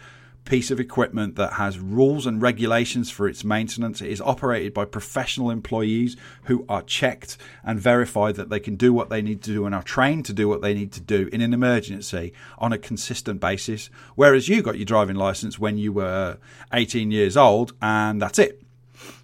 piece 0.49 0.71
of 0.71 0.81
equipment 0.81 1.37
that 1.37 1.53
has 1.53 1.79
rules 1.79 2.25
and 2.25 2.41
regulations 2.41 3.11
for 3.11 3.29
its 3.29 3.45
maintenance. 3.45 4.01
It 4.01 4.11
is 4.11 4.21
operated 4.23 4.73
by 4.73 4.87
professional 4.87 5.51
employees 5.51 6.17
who 6.45 6.65
are 6.71 6.81
checked 6.81 7.37
and 7.63 7.79
verified 7.79 8.37
that 8.37 8.49
they 8.49 8.59
can 8.59 8.75
do 8.75 8.95
what 8.95 9.11
they 9.11 9.21
need 9.21 9.43
to 9.43 9.53
do 9.53 9.67
and 9.67 9.75
are 9.75 9.83
trained 9.83 10.25
to 10.25 10.33
do 10.33 10.49
what 10.49 10.63
they 10.63 10.73
need 10.73 10.91
to 10.93 11.03
do 11.03 11.29
in 11.35 11.43
an 11.43 11.53
emergency 11.53 12.33
on 12.57 12.73
a 12.73 12.79
consistent 12.79 13.41
basis. 13.41 13.91
Whereas 14.15 14.49
you 14.49 14.63
got 14.63 14.79
your 14.79 14.87
driving 14.87 15.17
license 15.17 15.59
when 15.59 15.77
you 15.77 15.93
were 15.93 16.39
18 16.73 17.11
years 17.11 17.37
old, 17.37 17.75
and 17.83 18.21
that's 18.23 18.39
it. 18.39 18.63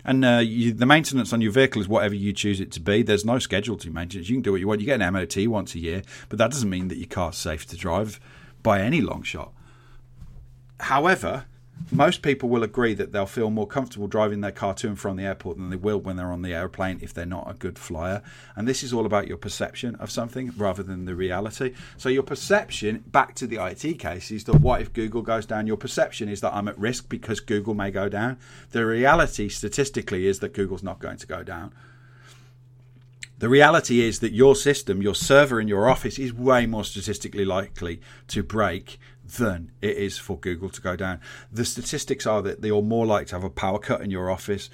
And 0.04 0.26
uh, 0.26 0.42
you, 0.44 0.74
the 0.74 0.84
maintenance 0.84 1.32
on 1.32 1.40
your 1.40 1.52
vehicle 1.52 1.80
is 1.80 1.88
whatever 1.88 2.14
you 2.14 2.34
choose 2.34 2.60
it 2.60 2.70
to 2.72 2.80
be. 2.80 3.02
There's 3.02 3.24
no 3.24 3.38
schedule 3.38 3.78
to 3.78 3.90
maintenance. 3.90 4.28
You 4.28 4.36
can 4.36 4.42
do 4.42 4.52
what 4.52 4.60
you 4.60 4.68
want. 4.68 4.82
You 4.82 4.86
get 4.86 5.00
an 5.00 5.12
MOT 5.14 5.48
once 5.48 5.74
a 5.74 5.78
year, 5.78 6.02
but 6.28 6.38
that 6.38 6.50
doesn't 6.50 6.68
mean 6.68 6.88
that 6.88 6.98
your 6.98 7.08
car's 7.08 7.38
safe 7.38 7.66
to 7.68 7.78
drive 7.78 8.20
by 8.62 8.82
any 8.82 9.00
long 9.00 9.22
shot. 9.22 9.53
However, 10.80 11.46
most 11.90 12.22
people 12.22 12.48
will 12.48 12.62
agree 12.62 12.94
that 12.94 13.12
they'll 13.12 13.26
feel 13.26 13.50
more 13.50 13.66
comfortable 13.66 14.06
driving 14.06 14.40
their 14.40 14.50
car 14.50 14.74
to 14.74 14.88
and 14.88 14.98
from 14.98 15.16
the 15.16 15.24
airport 15.24 15.58
than 15.58 15.70
they 15.70 15.76
will 15.76 15.98
when 15.98 16.16
they're 16.16 16.32
on 16.32 16.42
the 16.42 16.54
airplane 16.54 16.98
if 17.02 17.12
they're 17.12 17.26
not 17.26 17.50
a 17.50 17.54
good 17.54 17.78
flyer. 17.78 18.22
And 18.56 18.66
this 18.66 18.82
is 18.82 18.92
all 18.92 19.06
about 19.06 19.28
your 19.28 19.36
perception 19.36 19.94
of 19.96 20.10
something 20.10 20.52
rather 20.56 20.82
than 20.82 21.04
the 21.04 21.14
reality. 21.14 21.74
So, 21.96 22.08
your 22.08 22.22
perception, 22.22 23.04
back 23.06 23.34
to 23.36 23.46
the 23.46 23.64
IT 23.64 23.98
case, 23.98 24.30
is 24.30 24.44
that 24.44 24.60
what 24.60 24.80
if 24.80 24.92
Google 24.92 25.22
goes 25.22 25.46
down? 25.46 25.66
Your 25.66 25.76
perception 25.76 26.28
is 26.28 26.40
that 26.40 26.54
I'm 26.54 26.68
at 26.68 26.78
risk 26.78 27.08
because 27.08 27.40
Google 27.40 27.74
may 27.74 27.90
go 27.90 28.08
down. 28.08 28.38
The 28.70 28.86
reality, 28.86 29.48
statistically, 29.48 30.26
is 30.26 30.40
that 30.40 30.54
Google's 30.54 30.82
not 30.82 30.98
going 30.98 31.18
to 31.18 31.26
go 31.26 31.42
down. 31.42 31.72
The 33.38 33.48
reality 33.48 34.00
is 34.00 34.20
that 34.20 34.32
your 34.32 34.54
system, 34.54 35.02
your 35.02 35.14
server 35.14 35.60
in 35.60 35.68
your 35.68 35.88
office, 35.88 36.18
is 36.18 36.32
way 36.32 36.66
more 36.66 36.84
statistically 36.84 37.44
likely 37.44 38.00
to 38.28 38.42
break 38.42 38.98
than 39.24 39.72
it 39.80 39.96
is 39.96 40.18
for 40.18 40.38
Google 40.38 40.68
to 40.70 40.80
go 40.80 40.96
down. 40.96 41.20
The 41.50 41.64
statistics 41.64 42.26
are 42.26 42.42
that 42.42 42.62
you're 42.62 42.82
more 42.82 43.06
likely 43.06 43.26
to 43.26 43.36
have 43.36 43.44
a 43.44 43.50
power 43.50 43.78
cut 43.78 44.00
in 44.00 44.10
your 44.10 44.30
office 44.30 44.70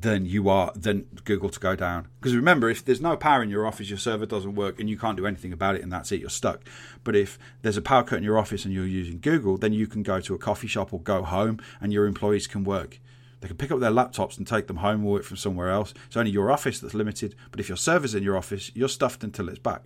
than 0.00 0.24
you 0.24 0.48
are 0.48 0.72
than 0.76 1.06
Google 1.24 1.48
to 1.50 1.58
go 1.58 1.74
down. 1.74 2.06
Because 2.20 2.36
remember, 2.36 2.70
if 2.70 2.84
there's 2.84 3.00
no 3.00 3.16
power 3.16 3.42
in 3.42 3.50
your 3.50 3.66
office, 3.66 3.88
your 3.88 3.98
server 3.98 4.26
doesn't 4.26 4.54
work, 4.54 4.78
and 4.78 4.88
you 4.88 4.96
can't 4.96 5.16
do 5.16 5.26
anything 5.26 5.52
about 5.52 5.74
it, 5.74 5.82
and 5.82 5.92
that's 5.92 6.12
it, 6.12 6.20
you're 6.20 6.30
stuck. 6.30 6.60
But 7.02 7.16
if 7.16 7.38
there's 7.62 7.76
a 7.76 7.82
power 7.82 8.04
cut 8.04 8.18
in 8.18 8.24
your 8.24 8.38
office 8.38 8.64
and 8.64 8.72
you're 8.72 8.86
using 8.86 9.18
Google, 9.20 9.58
then 9.58 9.72
you 9.72 9.86
can 9.86 10.02
go 10.02 10.20
to 10.20 10.34
a 10.34 10.38
coffee 10.38 10.68
shop 10.68 10.92
or 10.92 11.00
go 11.00 11.22
home, 11.22 11.58
and 11.80 11.92
your 11.92 12.06
employees 12.06 12.46
can 12.46 12.64
work. 12.64 13.00
They 13.40 13.48
can 13.48 13.56
pick 13.56 13.72
up 13.72 13.80
their 13.80 13.90
laptops 13.90 14.36
and 14.36 14.46
take 14.46 14.66
them 14.66 14.76
home 14.76 15.04
or 15.04 15.12
work 15.12 15.24
from 15.24 15.38
somewhere 15.38 15.70
else. 15.70 15.94
It's 16.06 16.16
only 16.16 16.30
your 16.30 16.52
office 16.52 16.78
that's 16.78 16.94
limited. 16.94 17.34
But 17.50 17.58
if 17.58 17.68
your 17.68 17.78
server's 17.78 18.14
in 18.14 18.22
your 18.22 18.36
office, 18.36 18.70
you're 18.74 18.88
stuffed 18.88 19.24
until 19.24 19.48
it's 19.48 19.58
back. 19.58 19.84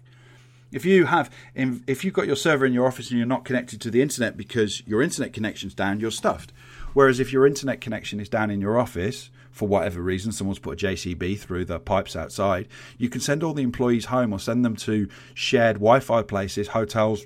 If 0.75 0.85
you 0.85 1.07
have, 1.07 1.31
if 1.55 2.05
you've 2.05 2.15
got 2.15 2.27
your 2.27 2.35
server 2.35 2.67
in 2.67 2.73
your 2.73 2.89
office 2.89 3.09
and 3.09 3.17
you're 3.17 3.29
not 3.29 3.45
connected 3.45 3.81
to 3.83 3.93
the 3.93 4.03
internet 4.03 4.37
because 4.37 4.85
your 4.89 5.03
internet 5.03 5.33
connection's 5.33 5.73
down, 5.73 6.01
you're 6.01 6.11
stuffed. 6.11 6.53
Whereas 6.95 7.21
if 7.21 7.33
your 7.33 7.47
internet 7.47 7.81
connection 7.81 8.19
is 8.19 8.29
down 8.29 8.51
in 8.51 8.61
your 8.61 8.77
office 8.77 9.31
for 9.53 9.69
whatever 9.69 10.03
reason, 10.03 10.33
someone's 10.33 10.59
put 10.59 10.83
a 10.83 10.87
JCB 10.87 11.39
through 11.39 11.67
the 11.67 11.79
pipes 11.79 12.17
outside, 12.17 12.67
you 12.99 13.09
can 13.09 13.21
send 13.21 13.45
all 13.45 13.55
the 13.55 13.63
employees 13.63 14.07
home 14.07 14.33
or 14.33 14.41
send 14.41 14.65
them 14.65 14.75
to 14.77 15.09
shared 15.33 15.77
Wi-Fi 15.77 16.23
places, 16.23 16.67
hotels, 16.69 17.25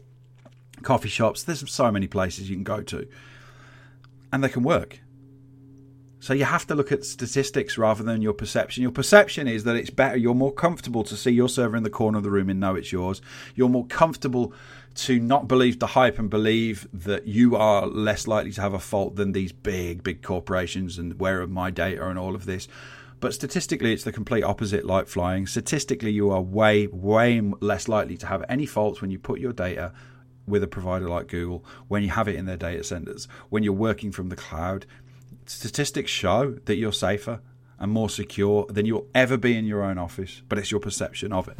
coffee 0.83 1.09
shops. 1.09 1.43
There's 1.43 1.71
so 1.73 1.91
many 1.91 2.07
places 2.07 2.51
you 2.51 2.57
can 2.57 2.65
go 2.65 2.83
to, 2.83 3.09
and 4.31 4.45
they 4.45 4.51
can 4.51 4.63
work. 4.63 5.01
So 6.29 6.35
you 6.35 6.45
have 6.45 6.67
to 6.67 6.75
look 6.75 6.93
at 6.93 7.07
statistics 7.07 7.79
rather 7.79 8.03
than 8.03 8.21
your 8.21 8.35
perception. 8.35 8.83
Your 8.83 8.93
perception 8.93 9.49
is 9.49 9.65
that 9.65 9.77
it's 9.77 9.89
better, 9.89 10.19
you're 10.19 10.35
more 10.35 10.53
comfortable 10.53 11.03
to 11.05 11.17
see 11.17 11.31
your 11.31 11.49
server 11.49 11.75
in 11.75 11.85
the 11.85 11.89
corner 11.89 12.19
of 12.19 12.25
the 12.25 12.31
room 12.31 12.51
and 12.51 12.61
know 12.61 12.75
it's 12.75 12.93
yours. 12.93 13.23
You're 13.55 13.71
more 13.71 13.87
comfortable 13.87 14.53
to 14.97 15.21
not 15.21 15.49
believe 15.49 15.79
the 15.79 15.87
hype 15.87 16.19
and 16.19 16.29
believe 16.29 16.87
that 16.93 17.27
you 17.27 17.57
are 17.57 17.87
less 17.87 18.27
likely 18.27 18.53
to 18.53 18.61
have 18.61 18.75
a 18.75 18.79
fault 18.79 19.17
than 19.17 19.33
these 19.33 19.53
big, 19.53 20.03
big 20.03 20.21
corporations 20.21 20.99
and 20.99 21.19
where 21.19 21.41
are 21.41 21.47
my 21.47 21.71
data 21.71 22.07
and 22.07 22.19
all 22.19 22.35
of 22.35 22.45
this. 22.45 22.69
But 23.21 23.33
statistically, 23.33 23.95
it's 23.95 24.05
the 24.05 24.13
complete 24.13 24.45
opposite 24.45 24.85
like 24.85 25.09
flying. 25.09 25.47
Statistically, 25.47 26.11
you 26.11 26.31
are 26.31 26.43
way, 26.43 26.89
way 26.89 27.41
less 27.61 27.89
likely 27.89 28.19
to 28.19 28.27
have 28.27 28.45
any 28.51 28.67
faults 28.67 29.01
when 29.01 29.11
you 29.11 29.19
put 29.19 29.41
your 29.41 29.55
data 29.55 29.95
with 30.47 30.63
a 30.63 30.69
provider 30.69 31.09
like 31.09 31.29
Google, 31.29 31.65
when 31.89 32.03
you 32.03 32.11
have 32.11 32.29
it 32.29 32.37
in 32.37 32.45
their 32.45 32.59
data 32.59 32.85
centers, 32.85 33.29
when 33.49 33.63
you're 33.63 33.73
working 33.73 34.13
from 34.13 34.29
the 34.29 34.37
cloud, 34.37 34.85
statistics 35.49 36.11
show 36.11 36.53
that 36.65 36.77
you're 36.77 36.93
safer 36.93 37.41
and 37.79 37.93
more 37.93 38.11
secure 38.11 38.67
than 38.67 38.87
you'll 38.87 39.07
ever 39.15 39.37
be 39.37 39.57
in 39.57 39.65
your 39.65 39.83
own 39.83 39.99
office, 39.99 40.43
but 40.49 40.59
it's 40.59 40.71
your 40.71 40.81
perception 40.81 41.33
of 41.33 41.49
it. 41.49 41.57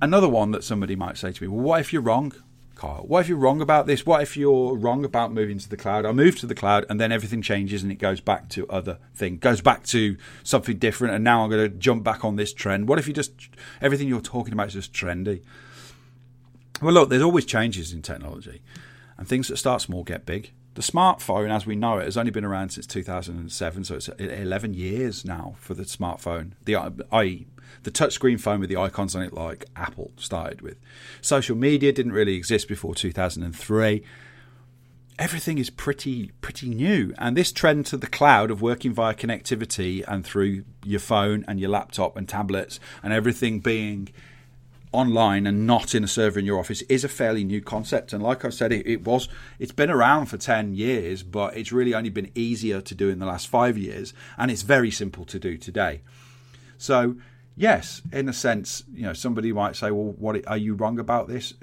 Another 0.00 0.28
one 0.28 0.50
that 0.50 0.62
somebody 0.62 0.94
might 0.94 1.16
say 1.16 1.32
to 1.32 1.42
me, 1.42 1.48
well, 1.48 1.62
what 1.62 1.80
if 1.80 1.92
you're 1.92 2.02
wrong, 2.02 2.34
Kyle? 2.74 3.02
What 3.06 3.20
if 3.20 3.28
you're 3.28 3.38
wrong 3.38 3.62
about 3.62 3.86
this? 3.86 4.04
What 4.04 4.20
if 4.20 4.36
you're 4.36 4.76
wrong 4.76 5.06
about 5.06 5.32
moving 5.32 5.58
to 5.58 5.68
the 5.68 5.76
cloud? 5.78 6.04
I 6.04 6.12
move 6.12 6.38
to 6.40 6.46
the 6.46 6.54
cloud 6.54 6.84
and 6.90 7.00
then 7.00 7.10
everything 7.10 7.40
changes 7.40 7.82
and 7.82 7.90
it 7.90 7.96
goes 7.96 8.20
back 8.20 8.50
to 8.50 8.68
other 8.68 8.98
thing, 9.14 9.38
goes 9.38 9.62
back 9.62 9.84
to 9.84 10.18
something 10.42 10.76
different, 10.76 11.14
and 11.14 11.24
now 11.24 11.42
I'm 11.42 11.50
going 11.50 11.70
to 11.70 11.76
jump 11.76 12.04
back 12.04 12.26
on 12.26 12.36
this 12.36 12.52
trend. 12.52 12.88
What 12.88 12.98
if 12.98 13.08
you 13.08 13.14
just 13.14 13.32
everything 13.80 14.06
you're 14.06 14.20
talking 14.20 14.52
about 14.52 14.68
is 14.68 14.74
just 14.74 14.92
trendy? 14.92 15.42
Well, 16.82 16.92
look, 16.92 17.08
there's 17.08 17.22
always 17.22 17.46
changes 17.46 17.94
in 17.94 18.02
technology, 18.02 18.60
and 19.16 19.26
things 19.26 19.48
that 19.48 19.56
start 19.56 19.80
small 19.80 20.04
get 20.04 20.26
big 20.26 20.52
The 20.76 20.82
smartphone, 20.82 21.48
as 21.50 21.64
we 21.64 21.74
know 21.74 21.96
it, 21.96 22.04
has 22.04 22.18
only 22.18 22.30
been 22.30 22.44
around 22.44 22.68
since 22.68 22.86
2007, 22.86 23.84
so 23.84 23.94
it's 23.94 24.08
11 24.08 24.74
years 24.74 25.24
now 25.24 25.54
for 25.58 25.72
the 25.72 25.84
smartphone. 25.84 26.52
The 26.66 26.74
uh, 26.74 26.90
i.e., 27.12 27.46
the 27.84 27.90
touchscreen 27.90 28.38
phone 28.38 28.60
with 28.60 28.68
the 28.68 28.76
icons 28.76 29.16
on 29.16 29.22
it, 29.22 29.32
like 29.32 29.64
Apple 29.74 30.12
started 30.18 30.60
with. 30.60 30.76
Social 31.22 31.56
media 31.56 31.92
didn't 31.92 32.12
really 32.12 32.34
exist 32.34 32.68
before 32.68 32.94
2003 32.94 34.04
everything 35.18 35.56
is 35.56 35.70
pretty 35.70 36.30
pretty 36.42 36.68
new 36.68 37.14
and 37.16 37.34
this 37.34 37.50
trend 37.50 37.86
to 37.86 37.96
the 37.96 38.06
cloud 38.06 38.50
of 38.50 38.60
working 38.60 38.92
via 38.92 39.14
connectivity 39.14 40.04
and 40.06 40.26
through 40.26 40.62
your 40.84 41.00
phone 41.00 41.42
and 41.48 41.58
your 41.58 41.70
laptop 41.70 42.18
and 42.18 42.28
tablets 42.28 42.78
and 43.02 43.14
everything 43.14 43.58
being 43.58 44.10
online 44.96 45.46
and 45.46 45.66
not 45.66 45.94
in 45.94 46.02
a 46.02 46.08
server 46.08 46.38
in 46.38 46.46
your 46.46 46.58
office 46.58 46.82
is 46.82 47.04
a 47.04 47.08
fairly 47.08 47.44
new 47.44 47.60
concept 47.60 48.12
and 48.12 48.22
like 48.22 48.44
i 48.44 48.48
said 48.48 48.72
it, 48.72 48.86
it 48.86 49.04
was 49.04 49.28
it's 49.58 49.72
been 49.72 49.90
around 49.90 50.26
for 50.26 50.36
10 50.36 50.74
years 50.74 51.22
but 51.22 51.56
it's 51.56 51.70
really 51.70 51.94
only 51.94 52.10
been 52.10 52.30
easier 52.34 52.80
to 52.80 52.94
do 52.94 53.08
in 53.08 53.18
the 53.18 53.26
last 53.26 53.48
5 53.48 53.76
years 53.76 54.14
and 54.38 54.50
it's 54.50 54.62
very 54.62 54.90
simple 54.90 55.24
to 55.26 55.38
do 55.38 55.58
today 55.58 56.00
so 56.78 57.16
yes 57.56 58.02
in 58.12 58.28
a 58.28 58.32
sense 58.32 58.84
you 58.92 59.02
know 59.02 59.12
somebody 59.12 59.52
might 59.52 59.76
say 59.76 59.90
well 59.90 60.14
what 60.18 60.46
are 60.46 60.56
you 60.56 60.74
wrong 60.74 60.98
about 60.98 61.28
this 61.28 61.54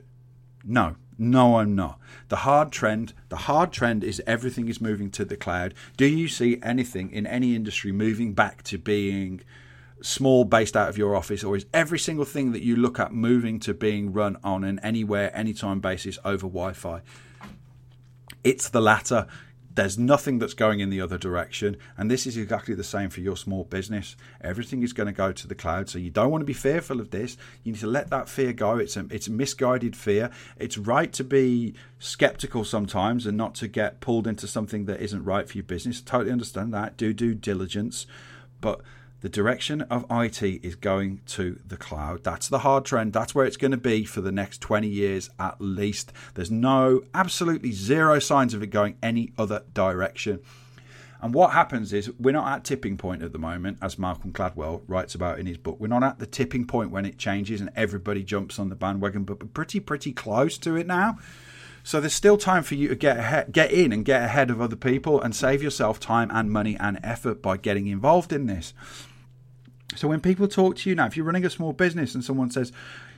no 0.64 0.96
no, 1.18 1.58
I'm 1.58 1.76
not. 1.76 2.00
The 2.30 2.38
hard 2.38 2.72
trend, 2.72 3.14
the 3.30 3.36
hard 3.36 3.72
trend 3.72 4.04
is 4.04 4.22
everything 4.26 4.68
is 4.68 4.82
moving 4.82 5.12
to 5.12 5.24
the 5.24 5.38
cloud. 5.38 5.74
Do 5.96 6.06
you 6.06 6.28
see 6.28 6.60
anything 6.64 7.12
in 7.12 7.28
any 7.28 7.56
industry 7.56 7.92
moving 7.92 8.34
back 8.34 8.64
to 8.64 8.78
being 8.78 9.42
small 10.04 10.44
based 10.44 10.76
out 10.76 10.90
of 10.90 10.98
your 10.98 11.16
office 11.16 11.44
or 11.44 11.56
is 11.56 11.66
every 11.74 11.98
single 11.98 12.26
thing 12.26 12.52
that 12.52 12.62
you 12.62 12.76
look 12.76 13.00
at 13.00 13.14
moving 13.14 13.58
to 13.58 13.74
being 13.74 14.12
run 14.12 14.38
on 14.44 14.64
an 14.64 14.78
anywhere 14.80 15.36
anytime 15.36 15.80
basis 15.80 16.20
over 16.26 16.46
Wi-Fi? 16.46 17.02
It's 18.44 18.68
the 18.68 18.82
latter. 18.82 19.28
There's 19.76 19.98
nothing 19.98 20.38
that's 20.38 20.54
going 20.54 20.82
in 20.82 20.90
the 20.90 21.00
other 21.00 21.18
direction. 21.18 21.78
And 21.98 22.12
this 22.12 22.28
is 22.28 22.36
exactly 22.36 22.76
the 22.76 22.84
same 22.84 23.10
for 23.10 23.22
your 23.22 23.38
small 23.38 23.64
business. 23.64 24.18
Everything 24.42 24.84
is 24.84 24.92
going 24.92 25.08
to 25.08 25.14
go 25.14 25.32
to 25.32 25.48
the 25.48 25.56
cloud. 25.56 25.90
So 25.90 25.98
you 25.98 26.12
don't 26.12 26.30
want 26.30 26.42
to 26.42 26.46
be 26.46 26.54
fearful 26.54 27.00
of 27.00 27.12
this. 27.12 27.38
You 27.64 27.72
need 27.72 27.80
to 27.80 27.88
let 27.88 28.10
that 28.10 28.28
fear 28.28 28.52
go. 28.52 28.78
It's 28.78 28.98
a, 28.98 29.08
it's 29.10 29.28
a 29.28 29.32
misguided 29.32 29.96
fear. 29.96 30.30
It's 30.58 30.78
right 30.78 31.12
to 31.14 31.24
be 31.24 31.74
skeptical 31.98 32.66
sometimes 32.66 33.26
and 33.26 33.38
not 33.38 33.56
to 33.56 33.68
get 33.70 34.02
pulled 34.02 34.28
into 34.28 34.48
something 34.48 34.86
that 34.86 35.00
isn't 35.00 35.24
right 35.24 35.48
for 35.48 35.58
your 35.58 35.64
business. 35.64 36.02
Totally 36.02 36.34
understand 36.34 36.74
that. 36.74 36.98
Do 36.98 37.14
due 37.14 37.34
diligence. 37.34 38.06
But 38.62 38.82
the 39.24 39.30
direction 39.30 39.84
of 39.84 40.06
IT 40.12 40.44
is 40.44 40.76
going 40.76 41.22
to 41.26 41.58
the 41.66 41.78
cloud. 41.78 42.26
That's 42.26 42.50
the 42.50 42.60
hard 42.60 42.84
trend. 42.84 43.14
That's 43.14 43.34
where 43.34 43.46
it's 43.46 43.56
going 43.56 43.72
to 43.72 43.78
be 43.78 44.04
for 44.04 44.20
the 44.20 44.34
next 44.34 44.60
20 44.60 44.86
years 44.86 45.30
at 45.40 45.62
least. 45.62 46.12
There's 46.34 46.52
no, 46.52 47.04
absolutely 47.14 47.72
zero 47.72 48.20
signs 48.20 48.54
of 48.54 48.62
it 48.62 48.68
going 48.68 48.98
any 49.02 49.32
other 49.38 49.64
direction. 49.74 50.42
And 51.22 51.34
what 51.34 51.52
happens 51.52 51.94
is 51.94 52.12
we're 52.20 52.34
not 52.34 52.52
at 52.52 52.66
tipping 52.66 52.98
point 52.98 53.24
at 53.24 53.32
the 53.32 53.40
moment, 53.40 53.78
as 53.82 53.98
Malcolm 53.98 54.34
Gladwell 54.34 54.82
writes 54.88 55.16
about 55.16 55.40
in 55.40 55.46
his 55.46 55.58
book. 55.58 55.80
We're 55.80 55.88
not 55.88 56.04
at 56.04 56.20
the 56.20 56.26
tipping 56.26 56.68
point 56.68 56.92
when 56.92 57.06
it 57.06 57.18
changes 57.18 57.62
and 57.62 57.70
everybody 57.78 58.24
jumps 58.24 58.60
on 58.60 58.68
the 58.68 58.76
bandwagon, 58.76 59.24
but 59.24 59.42
we're 59.42 59.48
pretty, 59.48 59.80
pretty 59.80 60.12
close 60.12 60.58
to 60.58 60.76
it 60.76 60.86
now. 60.86 61.18
So 61.82 62.02
there's 62.02 62.14
still 62.14 62.38
time 62.38 62.64
for 62.64 62.76
you 62.76 62.90
to 62.90 62.96
get 62.96 63.20
ahead, 63.20 63.54
get 63.54 63.72
in 63.72 63.94
and 63.94 64.04
get 64.04 64.22
ahead 64.22 64.50
of 64.50 64.60
other 64.60 64.76
people 64.76 65.22
and 65.22 65.34
save 65.34 65.64
yourself 65.64 65.98
time 65.98 66.30
and 66.34 66.52
money 66.52 66.76
and 66.78 67.00
effort 67.02 67.42
by 67.42 67.56
getting 67.56 67.88
involved 67.88 68.34
in 68.34 68.48
this. 68.48 68.74
So 69.96 70.08
when 70.08 70.22
people 70.22 70.48
talk 70.48 70.76
to 70.78 70.90
you 70.90 70.96
now, 70.96 71.06
if 71.06 71.18
you're 71.18 71.26
running 71.26 71.46
a 71.46 71.50
small 71.50 71.74
business 71.74 72.16
and 72.16 72.24
someone 72.24 72.52
says, 72.52 72.72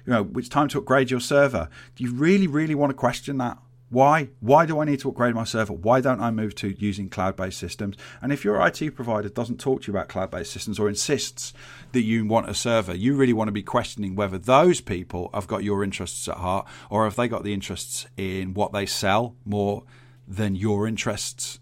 you 0.05 0.13
know, 0.13 0.29
it's 0.35 0.49
time 0.49 0.67
to 0.69 0.79
upgrade 0.79 1.11
your 1.11 1.19
server, 1.19 1.69
do 1.95 2.03
you 2.03 2.13
really, 2.13 2.47
really 2.47 2.75
want 2.75 2.91
to 2.91 2.95
question 2.95 3.37
that? 3.39 3.57
Why? 3.89 4.29
Why 4.39 4.65
do 4.65 4.79
I 4.79 4.85
need 4.85 4.99
to 5.01 5.09
upgrade 5.09 5.35
my 5.35 5.43
server? 5.43 5.71
Why 5.71 6.01
don't 6.01 6.19
I 6.19 6.31
move 6.31 6.55
to 6.55 6.75
using 6.79 7.07
cloud 7.07 7.35
based 7.35 7.59
systems? 7.59 7.95
And 8.21 8.33
if 8.33 8.43
your 8.43 8.65
IT 8.65 8.95
provider 8.95 9.29
doesn't 9.29 9.59
talk 9.59 9.83
to 9.83 9.91
you 9.91 9.97
about 9.97 10.09
cloud 10.09 10.31
based 10.31 10.51
systems 10.51 10.79
or 10.79 10.89
insists 10.89 11.53
that 11.91 12.01
you 12.01 12.25
want 12.25 12.49
a 12.49 12.55
server, 12.55 12.95
you 12.95 13.15
really 13.15 13.33
want 13.33 13.47
to 13.47 13.53
be 13.53 13.63
questioning 13.63 14.15
whether 14.15 14.37
those 14.37 14.81
people 14.81 15.29
have 15.33 15.47
got 15.47 15.63
your 15.63 15.83
interests 15.83 16.27
at 16.27 16.37
heart 16.37 16.67
or 16.89 17.03
have 17.03 17.15
they 17.15 17.27
got 17.27 17.43
the 17.43 17.53
interests 17.53 18.07
in 18.17 18.53
what 18.53 18.73
they 18.73 18.85
sell 18.85 19.35
more 19.45 19.83
than 20.27 20.55
your 20.55 20.87
interests 20.87 21.59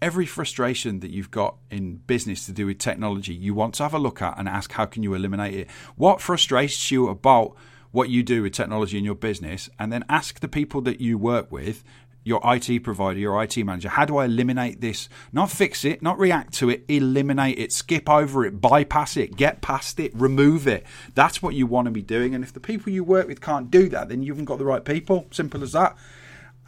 every 0.00 0.26
frustration 0.26 1.00
that 1.00 1.10
you've 1.10 1.30
got 1.30 1.56
in 1.70 1.96
business 2.06 2.46
to 2.46 2.52
do 2.52 2.66
with 2.66 2.78
technology, 2.78 3.34
you 3.34 3.54
want 3.54 3.74
to 3.74 3.82
have 3.82 3.94
a 3.94 3.98
look 3.98 4.22
at 4.22 4.38
and 4.38 4.48
ask 4.48 4.72
how 4.72 4.86
can 4.86 5.02
you 5.02 5.14
eliminate 5.14 5.54
it. 5.54 5.70
What 5.96 6.20
frustrates 6.20 6.90
you 6.90 7.08
about 7.08 7.54
what 7.90 8.10
you 8.10 8.22
do 8.22 8.42
with 8.42 8.52
technology 8.52 8.98
in 8.98 9.04
your 9.04 9.14
business, 9.14 9.70
and 9.78 9.92
then 9.92 10.04
ask 10.08 10.40
the 10.40 10.48
people 10.48 10.80
that 10.82 11.00
you 11.00 11.18
work 11.18 11.50
with. 11.50 11.84
Your 12.24 12.42
IT 12.44 12.82
provider, 12.84 13.18
your 13.18 13.42
IT 13.42 13.56
manager, 13.56 13.88
how 13.88 14.04
do 14.04 14.18
I 14.18 14.26
eliminate 14.26 14.82
this? 14.82 15.08
Not 15.32 15.50
fix 15.50 15.82
it, 15.82 16.02
not 16.02 16.18
react 16.18 16.52
to 16.54 16.68
it, 16.68 16.84
eliminate 16.86 17.58
it, 17.58 17.72
skip 17.72 18.06
over 18.10 18.44
it, 18.44 18.60
bypass 18.60 19.16
it, 19.16 19.36
get 19.36 19.62
past 19.62 19.98
it, 19.98 20.14
remove 20.14 20.68
it. 20.68 20.84
That's 21.14 21.40
what 21.40 21.54
you 21.54 21.66
want 21.66 21.86
to 21.86 21.90
be 21.90 22.02
doing. 22.02 22.34
And 22.34 22.44
if 22.44 22.52
the 22.52 22.60
people 22.60 22.92
you 22.92 23.02
work 23.02 23.28
with 23.28 23.40
can't 23.40 23.70
do 23.70 23.88
that, 23.88 24.10
then 24.10 24.22
you 24.22 24.32
haven't 24.32 24.44
got 24.44 24.58
the 24.58 24.66
right 24.66 24.84
people. 24.84 25.26
Simple 25.30 25.62
as 25.62 25.72
that 25.72 25.96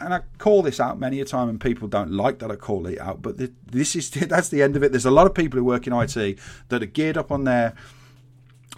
and 0.01 0.15
I 0.15 0.21
call 0.39 0.63
this 0.63 0.81
out 0.81 0.99
many 0.99 1.21
a 1.21 1.25
time, 1.25 1.49
and 1.49 1.61
people 1.61 1.87
don't 1.87 2.11
like 2.11 2.39
that 2.39 2.51
I 2.51 2.57
call 2.57 2.87
it 2.87 2.99
out. 2.99 3.23
But 3.23 3.37
this 3.67 3.95
is 3.95 4.11
that's 4.29 4.49
the 4.49 4.63
end 4.63 4.77
of 4.77 4.83
it. 4.83 4.93
There's 4.93 5.07
a 5.07 5.11
lot 5.11 5.27
of 5.27 5.35
people 5.35 5.59
who 5.59 5.65
work 5.65 5.87
in 5.87 5.93
IT 5.93 6.39
that 6.69 6.83
are 6.83 6.87
geared 6.87 7.17
up 7.17 7.31
on 7.31 7.45
their 7.45 7.75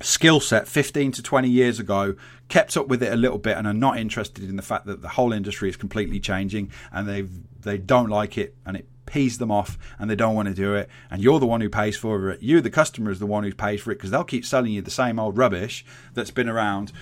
skill 0.01 0.41
set 0.41 0.67
15 0.67 1.13
to 1.13 1.23
20 1.23 1.49
years 1.49 1.79
ago, 1.79 2.17
kept 2.49 2.77
up 2.77 2.89
with 2.89 3.03
it 3.03 3.13
a 3.13 3.17
little 3.17 3.39
bit, 3.39 3.57
and 3.57 3.67
are 3.67 3.75
not 3.75 3.99
interested 3.99 4.45
in 4.45 4.57
the 4.57 4.63
fact 4.63 4.87
that 4.87 5.01
the 5.01 5.11
whole 5.11 5.33
industry 5.33 5.69
is 5.69 5.77
completely 5.77 6.19
changing, 6.21 6.71
and 6.93 7.09
they 7.09 7.23
they 7.61 7.79
don't 7.79 8.09
like 8.09 8.37
it, 8.37 8.57
and 8.67 8.77
it 8.77 8.87
pees 9.07 9.39
them 9.39 9.51
off, 9.51 9.79
and 9.99 10.11
they 10.11 10.17
don't 10.17 10.35
want 10.35 10.49
to 10.49 10.55
do 10.55 10.75
it. 10.75 10.89
And 11.11 11.23
you're 11.23 11.39
the 11.39 11.47
one 11.47 11.61
who 11.61 11.69
pays 11.69 11.97
for 11.97 12.31
it. 12.31 12.43
You, 12.43 12.61
the 12.61 12.71
customer, 12.71 13.11
is 13.11 13.19
the 13.19 13.27
one 13.27 13.45
who 13.45 13.53
pays 13.53 13.83
for 13.83 13.93
it 13.93 13.97
because 13.97 14.11
they'll 14.11 14.25
keep 14.25 14.45
selling 14.45 14.73
you 14.73 14.83
the 14.83 14.91
same 14.91 15.19
old 15.19 15.37
rubbish 15.37 15.85
that's 16.15 16.31
been 16.31 16.49
around 16.49 16.93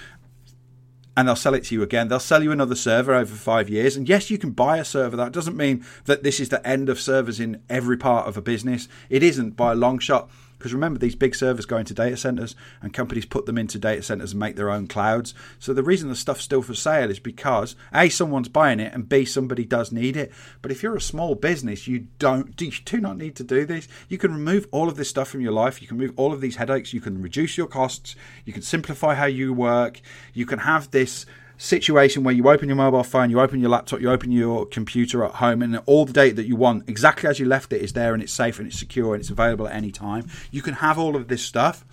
and 1.16 1.27
they'll 1.27 1.37
sell 1.37 1.55
it 1.55 1.64
to 1.64 1.75
you 1.75 1.83
again. 1.83 2.09
They'll 2.09 2.20
sell 2.20 2.42
you 2.42 2.53
another 2.53 2.75
server 2.75 3.14
over 3.14 3.35
five 3.35 3.68
years. 3.68 3.96
And 3.96 4.09
yes, 4.09 4.31
you 4.31 4.38
can 4.38 4.51
buy 4.51 4.79
a 4.79 4.85
server. 4.85 5.16
That 5.16 5.33
doesn't 5.33 5.57
mean 5.57 5.85
that 6.05 6.23
this 6.23 6.40
is 6.40 6.49
the 6.49 6.66
end 6.66 6.88
of 6.88 7.01
servers 7.01 7.40
in 7.40 7.62
every 7.68 7.96
part 7.96 8.27
of 8.27 8.37
a 8.37 8.42
business. 8.42 8.88
It 9.09 9.23
isn't 9.23 9.57
by 9.57 9.73
a 9.73 9.77
long 9.77 9.99
shot. 9.99 10.31
Because 10.61 10.75
remember, 10.75 10.99
these 10.99 11.14
big 11.14 11.35
servers 11.35 11.64
go 11.64 11.79
into 11.79 11.94
data 11.94 12.18
centers 12.18 12.55
and 12.83 12.92
companies 12.92 13.25
put 13.25 13.46
them 13.46 13.57
into 13.57 13.79
data 13.79 14.03
centers 14.03 14.33
and 14.33 14.40
make 14.40 14.57
their 14.57 14.70
own 14.70 14.88
clouds. 14.88 15.33
So 15.59 15.73
the 15.73 15.83
reason 15.83 16.11
the 16.11 16.14
stuff's 16.14 16.44
still 16.44 16.61
for 16.61 16.75
sale 16.75 17.11
is 17.11 17.18
because 17.18 17.77
A, 17.94 18.11
someone's 18.11 18.51
buying 18.51 18.79
it, 18.79 18.92
and 18.92 19.09
B, 19.09 19.25
somebody 19.25 19.64
does 19.64 19.90
need 19.90 20.18
it. 20.18 20.31
But 20.61 20.70
if 20.70 20.83
you're 20.83 20.94
a 20.94 21.01
small 21.01 21.35
business, 21.35 21.88
you 21.88 22.09
don't 22.18 22.61
you 22.61 22.73
do 22.85 23.01
not 23.01 23.16
need 23.16 23.37
to 23.37 23.42
do 23.42 23.64
this. 23.64 23.88
You 24.11 24.18
can 24.18 24.35
remove 24.35 24.68
all 24.70 24.90
of 24.90 24.96
this 24.96 25.09
stuff 25.09 25.29
from 25.29 25.40
your 25.40 25.53
life. 25.53 25.81
You 25.81 25.88
can 25.88 25.96
remove 25.96 26.18
all 26.18 26.35
of 26.35 26.42
these 26.42 26.57
headaches. 26.57 26.92
You 26.92 27.01
can 27.01 27.23
reduce 27.23 27.57
your 27.57 27.66
costs. 27.66 28.14
You 28.44 28.53
can 28.53 28.61
simplify 28.61 29.14
how 29.14 29.25
you 29.25 29.55
work. 29.55 30.03
You 30.35 30.44
can 30.44 30.59
have 30.59 30.90
this 30.90 31.25
situation 31.61 32.25
where 32.25 32.35
you 32.35 32.49
open 32.49 32.68
your 32.68 32.77
mobile 32.77 33.05
phone, 33.05 33.29
you 33.29 33.38
open 33.38 33.61
your 33.61 33.68
laptop, 33.68 34.01
you 34.01 34.11
open 34.11 34.33
your 34.33 34.64
computer 34.64 35.23
at 35.23 35.33
home, 35.33 35.61
and 35.61 35.77
all 35.85 36.07
the 36.07 36.12
data 36.12 36.35
that 36.37 36.46
you 36.46 36.57
want, 36.57 36.88
exactly 36.88 37.29
as 37.29 37.38
you 37.38 37.44
left 37.44 37.73
it, 37.73 37.83
is 37.83 37.92
there 37.92 38.14
and 38.14 38.23
it's 38.23 38.33
safe 38.33 38.59
and 38.59 38.66
it's 38.66 38.79
secure 38.79 39.14
and 39.14 39.20
it's 39.20 39.29
available 39.29 39.68
at 39.68 39.75
any 39.75 39.90
time. 39.90 40.27
You 40.51 40.62
can 40.62 40.75
have 40.75 40.99
all 40.99 41.16
of 41.16 41.29
this 41.29 41.42
stuff 41.42 41.85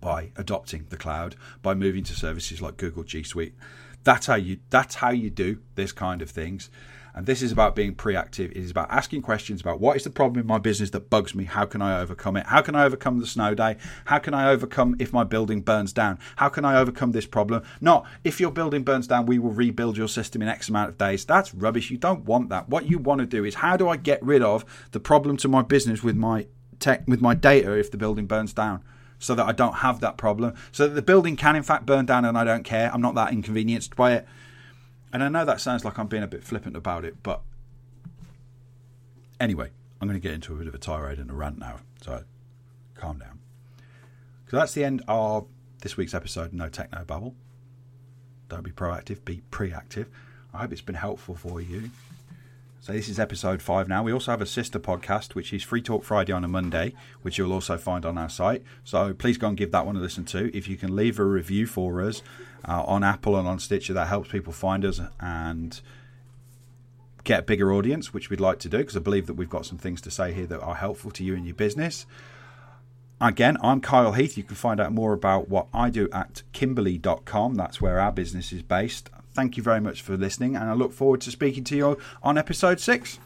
by 0.00 0.30
adopting 0.36 0.86
the 0.88 0.96
cloud, 0.96 1.36
by 1.60 1.74
moving 1.74 2.04
to 2.04 2.14
services 2.14 2.62
like 2.62 2.78
Google 2.78 3.04
G 3.04 3.22
Suite. 3.22 3.54
That's 4.02 4.26
how 4.26 4.36
you 4.36 4.58
that's 4.70 4.96
how 4.96 5.10
you 5.10 5.28
do 5.28 5.58
this 5.74 5.92
kind 5.92 6.22
of 6.22 6.30
things. 6.30 6.70
And 7.14 7.26
this 7.26 7.42
is 7.42 7.52
about 7.52 7.76
being 7.76 7.94
proactive. 7.94 8.50
It 8.50 8.56
is 8.56 8.72
about 8.72 8.90
asking 8.90 9.22
questions 9.22 9.60
about 9.60 9.78
what 9.78 9.96
is 9.96 10.02
the 10.02 10.10
problem 10.10 10.40
in 10.40 10.46
my 10.48 10.58
business 10.58 10.90
that 10.90 11.10
bugs 11.10 11.32
me? 11.32 11.44
How 11.44 11.64
can 11.64 11.80
I 11.80 12.00
overcome 12.00 12.36
it? 12.36 12.46
How 12.46 12.60
can 12.60 12.74
I 12.74 12.84
overcome 12.84 13.20
the 13.20 13.26
snow 13.26 13.54
day? 13.54 13.76
How 14.06 14.18
can 14.18 14.34
I 14.34 14.50
overcome 14.50 14.96
if 14.98 15.12
my 15.12 15.22
building 15.22 15.60
burns 15.60 15.92
down? 15.92 16.18
How 16.36 16.48
can 16.48 16.64
I 16.64 16.76
overcome 16.76 17.12
this 17.12 17.26
problem? 17.26 17.62
Not 17.80 18.04
if 18.24 18.40
your 18.40 18.50
building 18.50 18.82
burns 18.82 19.06
down, 19.06 19.26
we 19.26 19.38
will 19.38 19.52
rebuild 19.52 19.96
your 19.96 20.08
system 20.08 20.42
in 20.42 20.48
X 20.48 20.68
amount 20.68 20.88
of 20.90 20.98
days. 20.98 21.24
That's 21.24 21.54
rubbish. 21.54 21.90
You 21.90 21.98
don't 21.98 22.24
want 22.24 22.48
that. 22.48 22.68
What 22.68 22.90
you 22.90 22.98
want 22.98 23.20
to 23.20 23.26
do 23.26 23.44
is 23.44 23.56
how 23.56 23.76
do 23.76 23.88
I 23.88 23.96
get 23.96 24.20
rid 24.20 24.42
of 24.42 24.64
the 24.90 25.00
problem 25.00 25.36
to 25.38 25.48
my 25.48 25.62
business 25.62 26.02
with 26.02 26.16
my 26.16 26.46
tech 26.80 27.04
with 27.06 27.20
my 27.20 27.34
data 27.34 27.72
if 27.72 27.92
the 27.92 27.96
building 27.96 28.26
burns 28.26 28.52
down? 28.52 28.82
So 29.20 29.36
that 29.36 29.46
I 29.46 29.52
don't 29.52 29.76
have 29.76 30.00
that 30.00 30.16
problem. 30.16 30.54
So 30.72 30.88
that 30.88 30.94
the 30.94 31.00
building 31.00 31.36
can 31.36 31.54
in 31.54 31.62
fact 31.62 31.86
burn 31.86 32.06
down 32.06 32.24
and 32.24 32.36
I 32.36 32.42
don't 32.42 32.64
care. 32.64 32.92
I'm 32.92 33.00
not 33.00 33.14
that 33.14 33.32
inconvenienced 33.32 33.94
by 33.94 34.14
it. 34.14 34.26
And 35.14 35.22
I 35.22 35.28
know 35.28 35.44
that 35.44 35.60
sounds 35.60 35.84
like 35.84 35.96
I'm 35.96 36.08
being 36.08 36.24
a 36.24 36.26
bit 36.26 36.42
flippant 36.42 36.76
about 36.76 37.04
it, 37.04 37.22
but 37.22 37.40
anyway, 39.38 39.70
I'm 40.00 40.08
going 40.08 40.20
to 40.20 40.22
get 40.22 40.34
into 40.34 40.52
a 40.52 40.56
bit 40.56 40.66
of 40.66 40.74
a 40.74 40.78
tirade 40.78 41.20
and 41.20 41.30
a 41.30 41.34
rant 41.34 41.56
now. 41.56 41.78
So 42.02 42.24
calm 42.96 43.20
down. 43.20 43.38
So 44.50 44.56
that's 44.56 44.72
the 44.72 44.82
end 44.82 45.04
of 45.06 45.46
this 45.82 45.96
week's 45.96 46.14
episode 46.14 46.52
No 46.52 46.68
Techno 46.68 47.04
Bubble. 47.04 47.36
Don't 48.48 48.64
be 48.64 48.72
proactive, 48.72 49.24
be 49.24 49.40
preactive. 49.52 50.08
I 50.52 50.58
hope 50.58 50.72
it's 50.72 50.80
been 50.80 50.96
helpful 50.96 51.36
for 51.36 51.60
you. 51.60 51.90
So 52.84 52.92
this 52.92 53.08
is 53.08 53.18
episode 53.18 53.62
five 53.62 53.88
now. 53.88 54.02
We 54.02 54.12
also 54.12 54.30
have 54.30 54.42
a 54.42 54.46
sister 54.46 54.78
podcast, 54.78 55.34
which 55.34 55.54
is 55.54 55.62
Free 55.62 55.80
Talk 55.80 56.04
Friday 56.04 56.34
on 56.34 56.44
a 56.44 56.48
Monday, 56.48 56.92
which 57.22 57.38
you'll 57.38 57.54
also 57.54 57.78
find 57.78 58.04
on 58.04 58.18
our 58.18 58.28
site. 58.28 58.62
So 58.84 59.14
please 59.14 59.38
go 59.38 59.48
and 59.48 59.56
give 59.56 59.70
that 59.70 59.86
one 59.86 59.96
a 59.96 60.00
listen 60.00 60.26
to. 60.26 60.54
If 60.54 60.68
you 60.68 60.76
can 60.76 60.94
leave 60.94 61.18
a 61.18 61.24
review 61.24 61.66
for 61.66 62.02
us 62.02 62.20
uh, 62.68 62.82
on 62.82 63.02
Apple 63.02 63.38
and 63.38 63.48
on 63.48 63.58
Stitcher, 63.58 63.94
that 63.94 64.08
helps 64.08 64.28
people 64.28 64.52
find 64.52 64.84
us 64.84 65.00
and 65.18 65.80
get 67.24 67.40
a 67.40 67.42
bigger 67.42 67.72
audience, 67.72 68.12
which 68.12 68.28
we'd 68.28 68.38
like 68.38 68.58
to 68.58 68.68
do 68.68 68.76
because 68.76 68.98
I 68.98 69.00
believe 69.00 69.28
that 69.28 69.34
we've 69.34 69.48
got 69.48 69.64
some 69.64 69.78
things 69.78 70.02
to 70.02 70.10
say 70.10 70.34
here 70.34 70.46
that 70.48 70.60
are 70.60 70.74
helpful 70.74 71.10
to 71.12 71.24
you 71.24 71.34
and 71.34 71.46
your 71.46 71.54
business. 71.54 72.04
Again, 73.18 73.56
I'm 73.62 73.80
Kyle 73.80 74.12
Heath. 74.12 74.36
You 74.36 74.42
can 74.42 74.56
find 74.56 74.78
out 74.78 74.92
more 74.92 75.14
about 75.14 75.48
what 75.48 75.68
I 75.72 75.88
do 75.88 76.10
at 76.12 76.42
kimberly.com. 76.52 77.54
That's 77.54 77.80
where 77.80 77.98
our 77.98 78.12
business 78.12 78.52
is 78.52 78.60
based. 78.60 79.08
Thank 79.34 79.56
you 79.56 79.64
very 79.64 79.80
much 79.80 80.00
for 80.00 80.16
listening, 80.16 80.54
and 80.54 80.70
I 80.70 80.74
look 80.74 80.92
forward 80.92 81.20
to 81.22 81.30
speaking 81.32 81.64
to 81.64 81.76
you 81.76 81.98
on 82.22 82.38
episode 82.38 82.78
six. 82.78 83.18